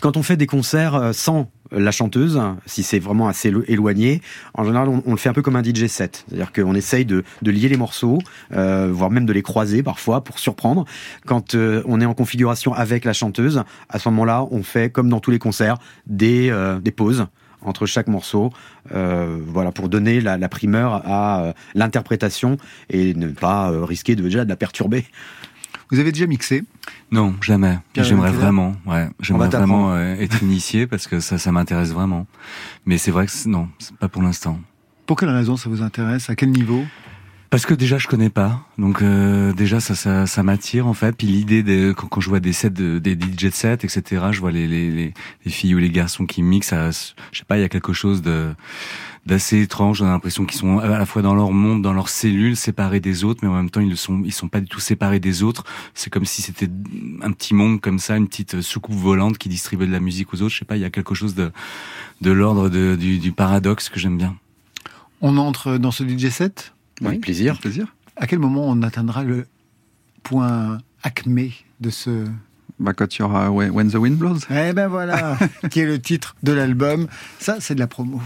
Quand 0.02 0.18
on 0.18 0.24
fait 0.24 0.38
des 0.38 0.48
concerts 0.48 0.96
euh, 0.96 1.14
sans 1.14 1.50
la 1.72 1.92
chanteuse, 1.92 2.40
si 2.66 2.84
c'est 2.84 3.00
vraiment 3.00 3.28
assez 3.28 3.52
éloigné, 3.68 4.22
en 4.54 4.64
général, 4.64 4.88
on, 4.88 5.12
le 5.12 5.18
fait 5.18 5.30
un 5.30 5.34
peu 5.34 5.42
comme 5.42 5.56
un 5.56 5.64
DJ 5.64 5.88
set. 5.88 6.26
C'est-à-dire 6.28 6.54
qu'on 6.54 6.76
essaye 6.76 7.06
de, 7.06 7.24
de, 7.42 7.52
lier 7.52 7.70
les 7.70 7.78
morceaux, 7.78 8.20
euh, 8.54 8.90
voire 8.92 9.10
même 9.10 9.26
de 9.26 9.34
les 9.34 9.42
croiser 9.42 9.84
parfois 9.84 10.24
pour 10.24 10.40
surprendre. 10.40 10.86
Quand 11.26 11.56
euh, 11.56 11.84
on 11.86 12.00
est 12.02 12.06
en 12.06 12.14
configuration 12.14 12.74
avec 12.74 13.06
la 13.06 13.14
chanteuse, 13.14 13.64
à 13.90 14.00
ce 14.00 14.10
moment-là, 14.10 14.46
on 14.52 14.64
fait, 14.64 14.92
comme 14.92 15.10
dans 15.10 15.20
tous 15.20 15.32
les 15.32 15.40
concerts, 15.40 15.78
des, 16.06 16.50
euh, 16.50 16.80
des 16.80 16.92
pauses 16.92 17.26
entre 17.64 17.86
chaque 17.86 18.08
morceau, 18.08 18.52
euh, 18.94 19.40
voilà, 19.46 19.72
pour 19.72 19.90
donner 19.90 20.22
la, 20.22 20.38
la 20.38 20.48
primeur 20.48 21.02
à 21.06 21.54
l'interprétation 21.74 22.58
et 22.90 23.16
ne 23.16 23.28
pas 23.30 23.72
risquer 23.84 24.16
de 24.16 24.22
déjà 24.22 24.46
de 24.46 24.50
la 24.50 24.56
perturber. 24.56 25.06
Vous 25.90 26.00
avez 26.00 26.12
déjà 26.12 26.28
mixé? 26.28 26.64
Non, 27.12 27.36
jamais. 27.42 27.80
J'aimerais 27.96 28.32
vraiment, 28.32 28.76
ouais, 28.86 29.10
j'aimerais 29.22 29.48
vraiment 29.48 29.94
euh, 29.94 30.16
être 30.16 30.44
initié 30.44 30.86
parce 30.86 31.08
que 31.08 31.20
ça, 31.20 31.38
ça 31.38 31.52
m'intéresse 31.52 31.92
vraiment. 31.92 32.28
Mais 32.86 32.98
c'est 32.98 33.12
vrai 33.12 33.26
que 33.26 33.48
non, 33.48 33.70
pas 34.00 34.10
pour 34.10 34.22
l'instant. 34.22 34.60
Pour 35.06 35.18
quelle 35.18 35.30
raison 35.30 35.56
ça 35.56 35.70
vous 35.70 35.82
intéresse? 35.82 36.30
À 36.30 36.36
quel 36.36 36.52
niveau? 36.52 36.84
Parce 37.50 37.66
que 37.66 37.74
déjà 37.74 37.98
je 37.98 38.08
connais 38.08 38.30
pas, 38.30 38.62
donc 38.78 39.02
euh, 39.02 39.54
déjà 39.54 39.80
ça 39.80 39.96
ça, 39.96 40.26
ça 40.26 40.44
m'attire 40.44 40.88
en 40.88 40.94
fait. 40.94 41.16
Puis 41.16 41.28
l'idée 41.28 41.64
de 41.64 41.94
quand, 41.94 42.08
quand, 42.08 42.22
je 42.22 42.30
vois 42.30 42.40
des 42.40 42.54
sets, 42.54 42.72
de, 42.72 43.00
des 43.00 43.14
DJ 43.14 43.50
sets, 43.52 43.74
etc. 43.84 44.26
Je 44.32 44.40
vois 44.40 44.52
les, 44.52 44.68
les, 44.68 44.92
les, 44.92 45.14
les 45.46 45.52
filles 45.52 45.76
ou 45.76 45.78
les 45.78 45.90
garçons 45.90 46.26
qui 46.26 46.44
mixent. 46.44 46.68
Ça, 46.70 46.92
je 46.92 47.38
sais 47.40 47.46
pas, 47.46 47.58
il 47.58 47.62
y 47.62 47.64
a 47.64 47.70
quelque 47.70 47.94
chose 47.94 48.22
de 48.22 48.54
d'assez 49.26 49.62
étrange. 49.62 50.02
On 50.02 50.06
a 50.06 50.10
l'impression 50.10 50.46
qu'ils 50.46 50.60
sont 50.60 50.80
à 50.80 50.88
la 50.88 51.06
fois 51.06 51.22
dans 51.22 51.36
leur 51.36 51.52
monde, 51.52 51.82
dans 51.82 51.94
leurs 51.94 52.10
cellules, 52.10 52.56
séparés 52.56 53.00
des 53.00 53.24
autres, 53.24 53.42
mais 53.44 53.50
en 53.50 53.56
même 53.56 53.70
temps 53.70 53.82
ils 53.82 53.90
ne 53.90 53.96
sont, 53.96 54.22
ils 54.26 54.34
sont 54.34 54.48
pas 54.48 54.62
du 54.62 54.68
tout 54.68 54.80
séparés 54.80 55.20
des 55.20 55.44
autres. 55.44 55.64
C'est 55.94 56.10
comme 56.10 56.26
si 56.26 56.42
c'était 56.42 56.70
un 57.22 57.32
petit 57.32 57.54
monde 57.54 57.80
comme 57.80 58.00
ça, 58.00 58.18
une 58.18 58.28
petite 58.28 58.62
soucoupe 58.62 58.96
volante 58.96 59.38
qui 59.38 59.50
distribuait 59.50 59.88
de 59.88 59.92
la 59.92 60.00
musique 60.00 60.34
aux 60.34 60.42
autres. 60.42 60.54
Je 60.54 60.60
sais 60.60 60.66
pas, 60.66 60.76
il 60.76 60.82
y 60.82 60.86
a 60.86 60.90
quelque 60.90 61.16
chose 61.16 61.36
de, 61.36 61.52
de 62.22 62.32
l'ordre 62.32 62.70
du, 62.70 63.20
du 63.20 63.32
paradoxe 63.32 63.90
que 63.90 64.00
j'aime 64.00 64.18
bien. 64.18 64.36
On 65.22 65.38
entre 65.38 65.78
dans 65.78 65.92
ce 65.92 66.04
DJ 66.08 66.30
set? 66.30 66.74
Oui, 67.02 67.20
plaisir. 67.20 67.60
plaisir. 67.60 67.96
À 68.16 68.28
quel 68.28 68.40
moment 68.40 68.68
on 68.68 68.82
atteindra 68.82 69.24
le 69.24 69.46
point 70.24 70.80
acmé 71.04 71.54
de 71.80 71.90
ce 71.90 72.26
bah, 72.80 72.94
quand 72.94 73.08
tu 73.08 73.24
auras 73.24 73.50
When 73.50 73.90
the 73.90 73.96
Wind 73.96 74.18
Blows. 74.18 74.40
Eh 74.52 74.74
ben 74.74 74.88
voilà, 74.88 75.38
qui 75.72 75.80
est 75.80 75.86
le 75.86 76.00
titre 76.00 76.36
de 76.44 76.52
l'album. 76.52 77.08
Ça, 77.40 77.58
c'est 77.60 77.76
de 77.76 77.80
la 77.80 77.88
promo. 77.88 78.22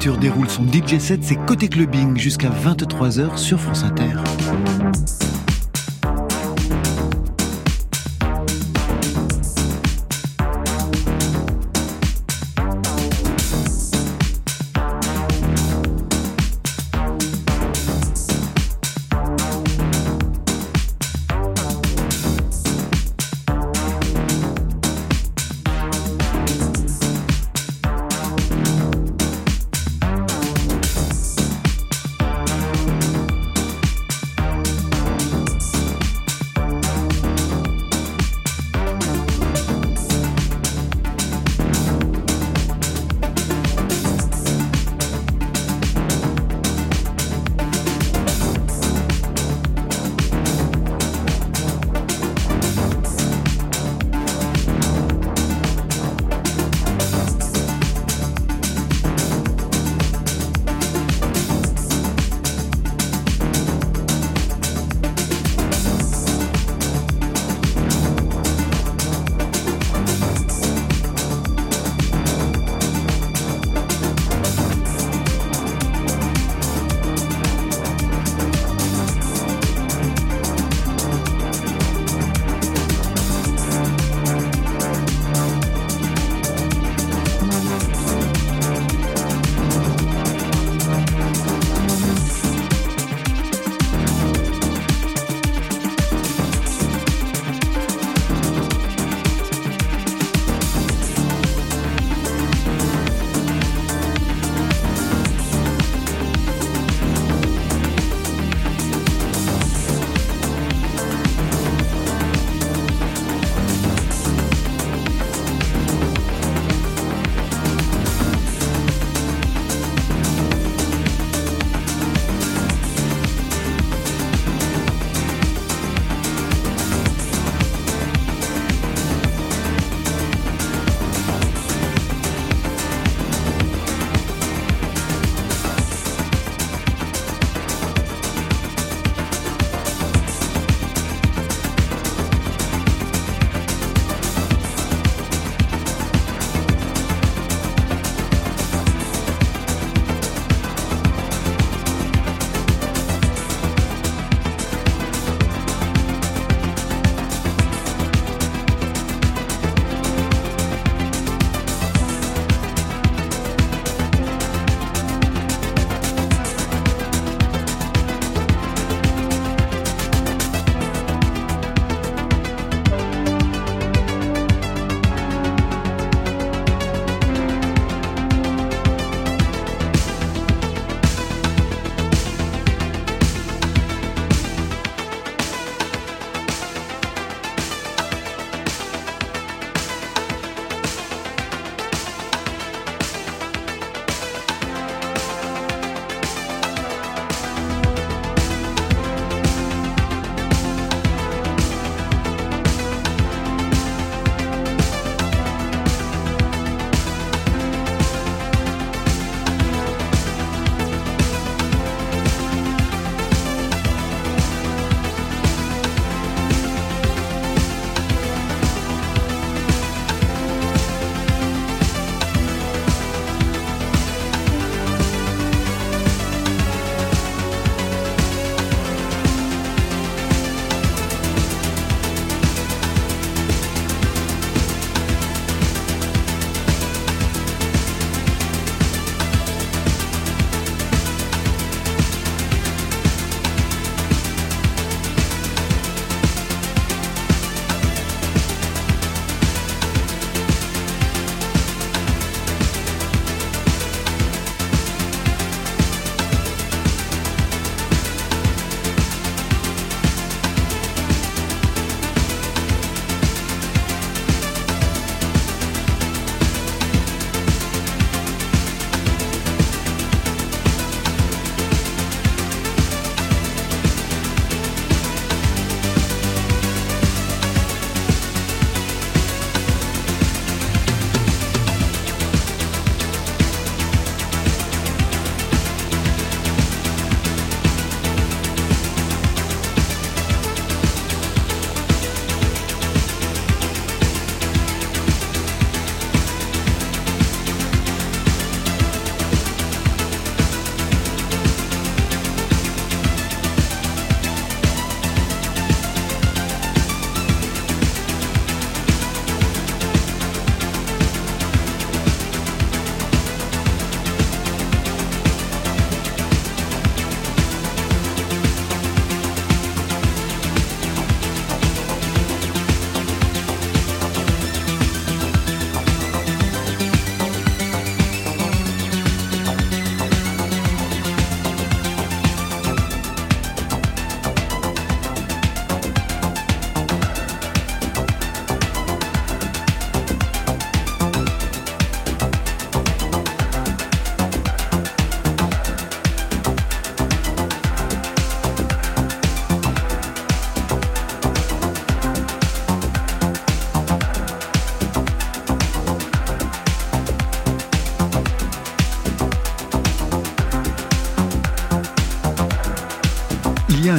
Nomenclature 0.00 0.16
déroule 0.18 0.48
son 0.48 0.64
DJ 0.66 0.98
set, 0.98 1.22
c'est 1.22 1.36
côté 1.46 1.68
clubbing 1.68 2.16
jusqu'à 2.16 2.48
23h 2.48 3.36
sur 3.36 3.60
France 3.60 3.84
Inter. 3.84 4.14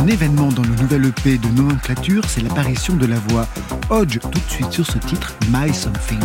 Un 0.02 0.08
événement 0.08 0.52
dans 0.52 0.64
le 0.64 0.70
nouvel 0.70 1.06
EP 1.06 1.38
de 1.38 1.48
nomenclature, 1.50 2.24
c'est 2.28 2.42
l'apparition 2.42 2.96
de 2.96 3.06
la 3.06 3.18
voix 3.28 3.46
Hodge 3.92 4.18
tout 4.20 4.40
de 4.40 4.50
suite 4.50 4.72
sur 4.72 4.86
ce 4.86 4.98
titre 4.98 5.36
My 5.52 5.72
Something. 5.72 6.20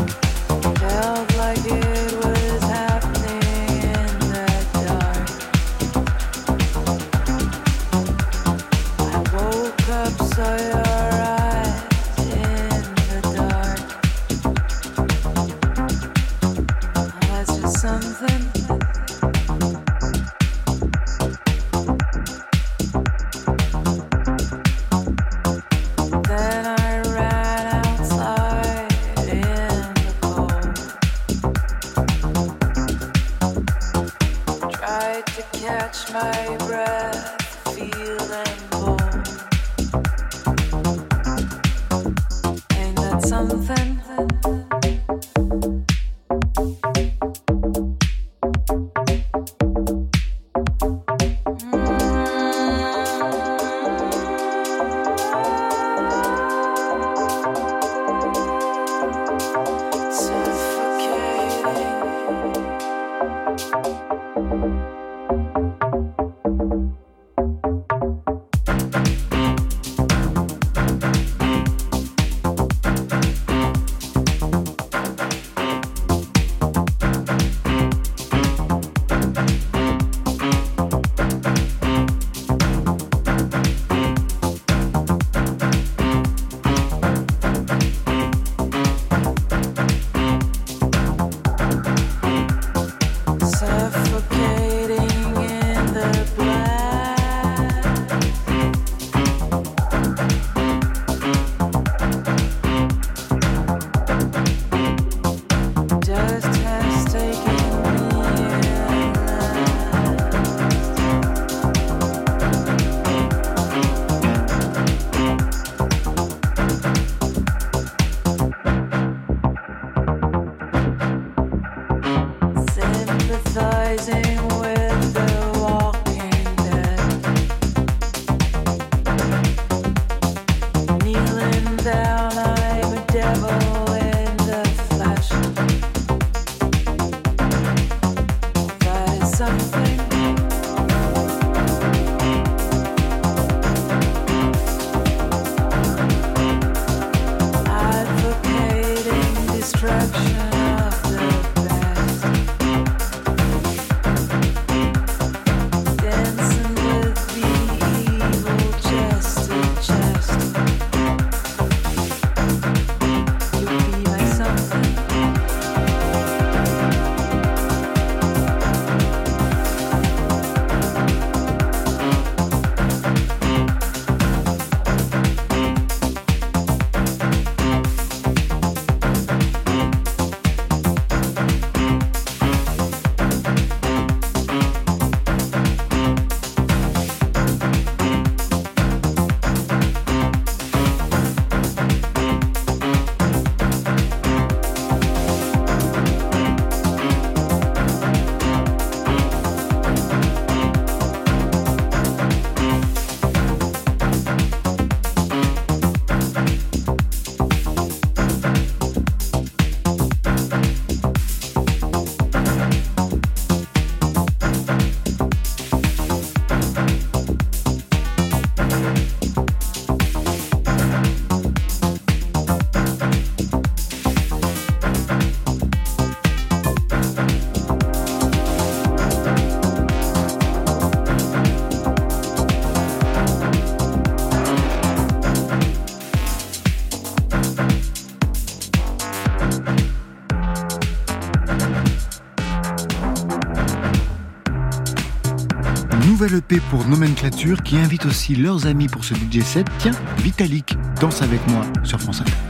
Pour 246.43 246.87
Nomenclature 246.87 247.63
qui 247.63 247.77
invite 247.77 248.07
aussi 248.07 248.35
leurs 248.35 248.67
amis 248.67 248.89
pour 248.89 249.05
ce 249.05 249.15
DJ 249.15 249.43
set. 249.43 249.67
Tiens, 249.79 249.93
Vitalik, 250.19 250.77
danse 251.01 251.23
avec 251.23 251.47
moi 251.49 251.63
sur 251.85 252.01
France 252.01 252.21
Inter. 252.21 252.46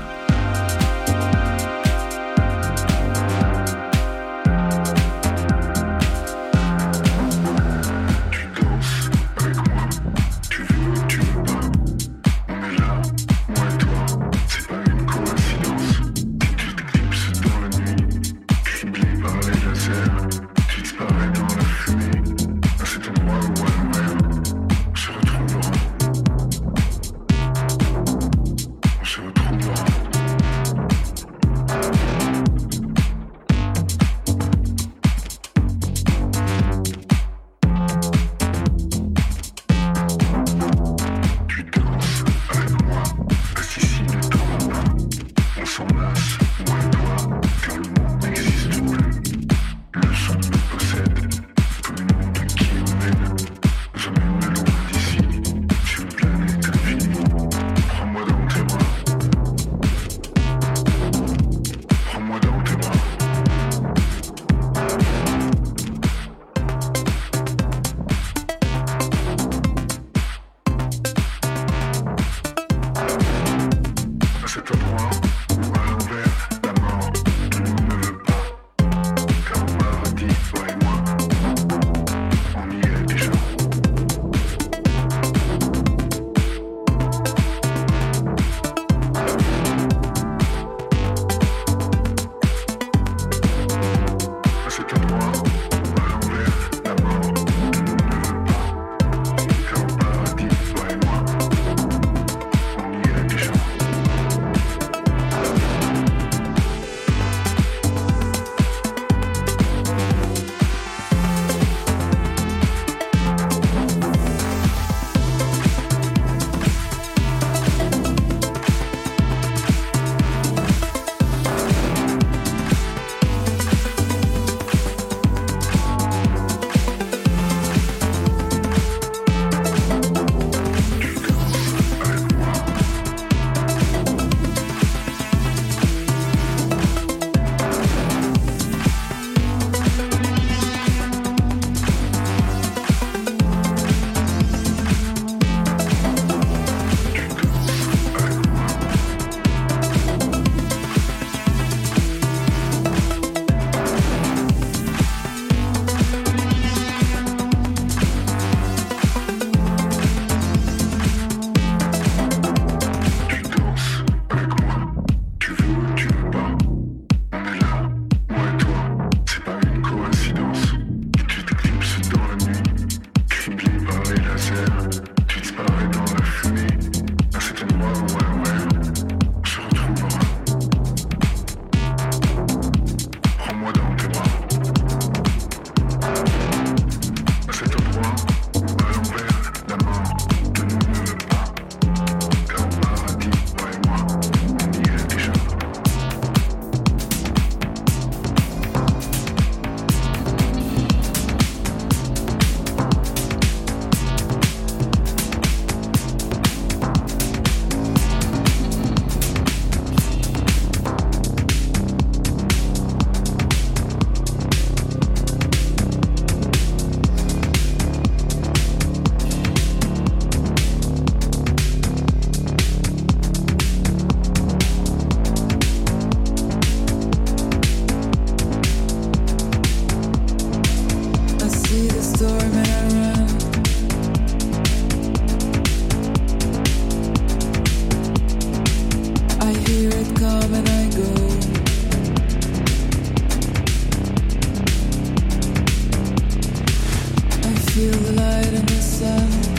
feel 247.76 247.90
the 247.90 248.12
light 248.12 248.54
in 248.54 248.64
the 248.64 248.80
sun. 248.80 249.55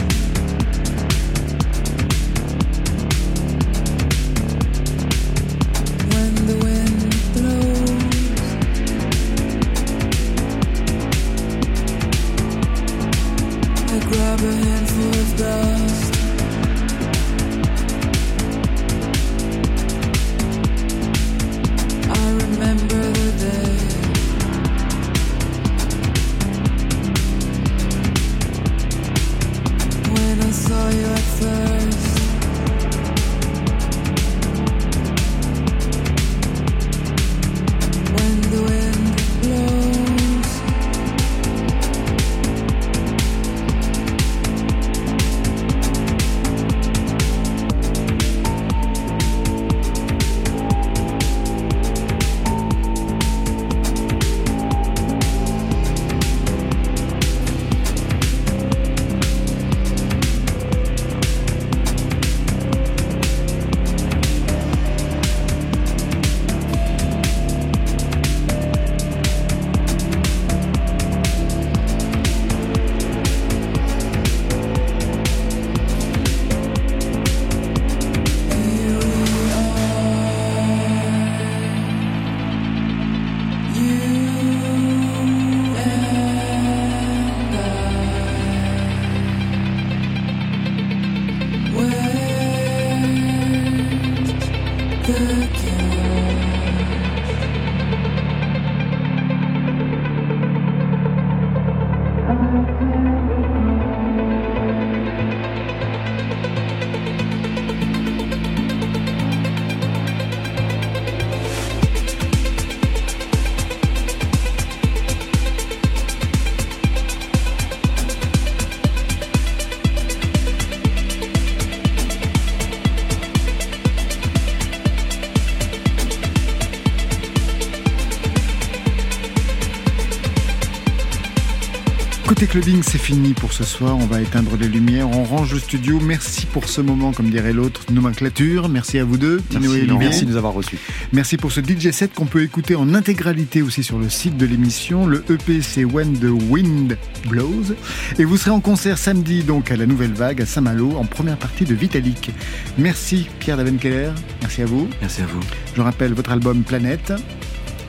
Clubbing, 132.60 132.82
c'est 132.82 132.98
fini 132.98 133.34
pour 133.34 133.52
ce 133.52 133.62
soir. 133.62 133.96
On 133.96 134.06
va 134.06 134.20
éteindre 134.20 134.56
les 134.56 134.66
lumières. 134.66 135.08
On 135.10 135.22
range 135.22 135.54
le 135.54 135.60
studio. 135.60 136.00
Merci 136.00 136.46
pour 136.46 136.68
ce 136.68 136.80
moment, 136.80 137.12
comme 137.12 137.30
dirait 137.30 137.52
l'autre, 137.52 137.82
nomenclature. 137.92 138.68
Merci 138.68 138.98
à 138.98 139.04
vous 139.04 139.16
deux, 139.16 139.40
Tino 139.48 139.72
et 139.74 139.82
Olivier. 139.82 139.98
Merci 139.98 140.24
de 140.24 140.30
nous 140.30 140.36
avoir 140.36 140.54
reçus. 140.54 140.78
Merci 141.12 141.36
pour 141.36 141.52
ce 141.52 141.60
DJ 141.60 141.92
set 141.92 142.12
qu'on 142.14 142.26
peut 142.26 142.42
écouter 142.42 142.74
en 142.74 142.94
intégralité 142.94 143.62
aussi 143.62 143.84
sur 143.84 143.98
le 143.98 144.08
site 144.08 144.36
de 144.36 144.44
l'émission. 144.44 145.06
Le 145.06 145.24
EP, 145.30 145.62
c'est 145.62 145.84
When 145.84 146.18
the 146.18 146.50
Wind 146.50 146.96
Blows. 147.28 147.74
Et 148.18 148.24
vous 148.24 148.36
serez 148.36 148.50
en 148.50 148.60
concert 148.60 148.98
samedi, 148.98 149.44
donc, 149.44 149.70
à 149.70 149.76
la 149.76 149.86
Nouvelle 149.86 150.14
Vague, 150.14 150.42
à 150.42 150.46
Saint-Malo, 150.46 150.96
en 150.96 151.04
première 151.04 151.36
partie 151.36 151.64
de 151.64 151.74
Vitalik. 151.74 152.30
Merci, 152.76 153.28
Pierre 153.38 153.56
Davenkeller. 153.56 154.10
Merci 154.40 154.62
à 154.62 154.66
vous. 154.66 154.88
Merci 155.00 155.22
à 155.22 155.26
vous. 155.26 155.40
Je 155.76 155.80
rappelle 155.80 156.12
votre 156.12 156.32
album 156.32 156.62
Planète 156.62 157.12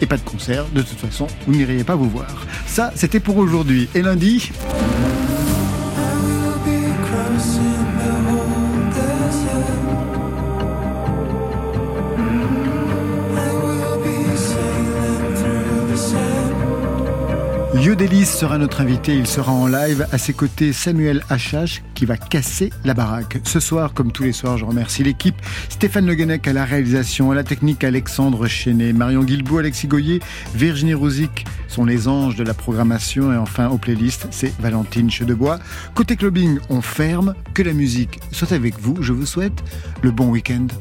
et 0.02 0.06
pas 0.06 0.18
de 0.18 0.22
concert. 0.22 0.66
De 0.74 0.82
toute 0.82 1.00
façon, 1.00 1.28
vous 1.46 1.54
n'iriez 1.54 1.84
pas 1.84 1.96
vous 1.96 2.10
voir. 2.10 2.46
Ça, 2.68 2.92
c'était 2.96 3.20
pour 3.20 3.38
aujourd'hui. 3.38 3.90
Et 3.96 4.02
lundi. 4.02 4.52
Yodelis 18.00 18.28
sera 18.28 18.58
notre 18.58 18.80
invité, 18.80 19.14
il 19.14 19.28
sera 19.28 19.52
en 19.52 19.68
live 19.68 20.08
à 20.14 20.18
ses 20.18 20.32
côtés 20.32 20.72
Samuel 20.72 21.22
Hachache 21.30 21.84
qui 21.96 22.06
va 22.06 22.16
casser 22.16 22.70
la 22.86 22.94
baraque. 22.94 23.40
Ce 23.44 23.60
soir, 23.60 23.94
comme 23.94 24.14
tous 24.14 24.24
les 24.24 24.32
soirs, 24.32 24.58
je 24.58 24.64
remercie 24.64 25.04
l'équipe, 25.04 25.36
Stéphane 25.68 26.06
Le 26.06 26.16
Guenec 26.16 26.48
à 26.48 26.54
la 26.54 26.64
réalisation, 26.64 27.30
à 27.30 27.36
la 27.36 27.44
technique 27.44 27.84
Alexandre 27.84 28.48
Chenet, 28.48 28.94
Marion 28.94 29.24
Guilbault, 29.24 29.58
Alexis 29.58 29.88
Goyer, 29.88 30.22
Virginie 30.56 30.94
Rosic 30.94 31.46
sont 31.68 31.84
les 31.84 32.08
anges 32.08 32.38
de 32.38 32.46
la 32.46 32.54
programmation 32.54 33.34
et 33.34 33.38
enfin 33.38 33.68
aux 33.68 33.78
playlists, 33.78 34.28
c'est 34.32 34.58
Valentine 34.62 35.12
Chedebois. 35.12 35.60
Côté 35.94 36.16
clubbing, 36.16 36.60
on 36.70 36.82
ferme, 36.82 37.36
que 37.54 37.64
la 37.64 37.74
musique 37.74 38.22
soit 38.32 38.54
avec 38.54 38.80
vous, 38.80 38.96
je 39.02 39.12
vous 39.12 39.26
souhaite 39.26 39.62
le 40.02 40.12
bon 40.12 40.30
week-end. 40.30 40.68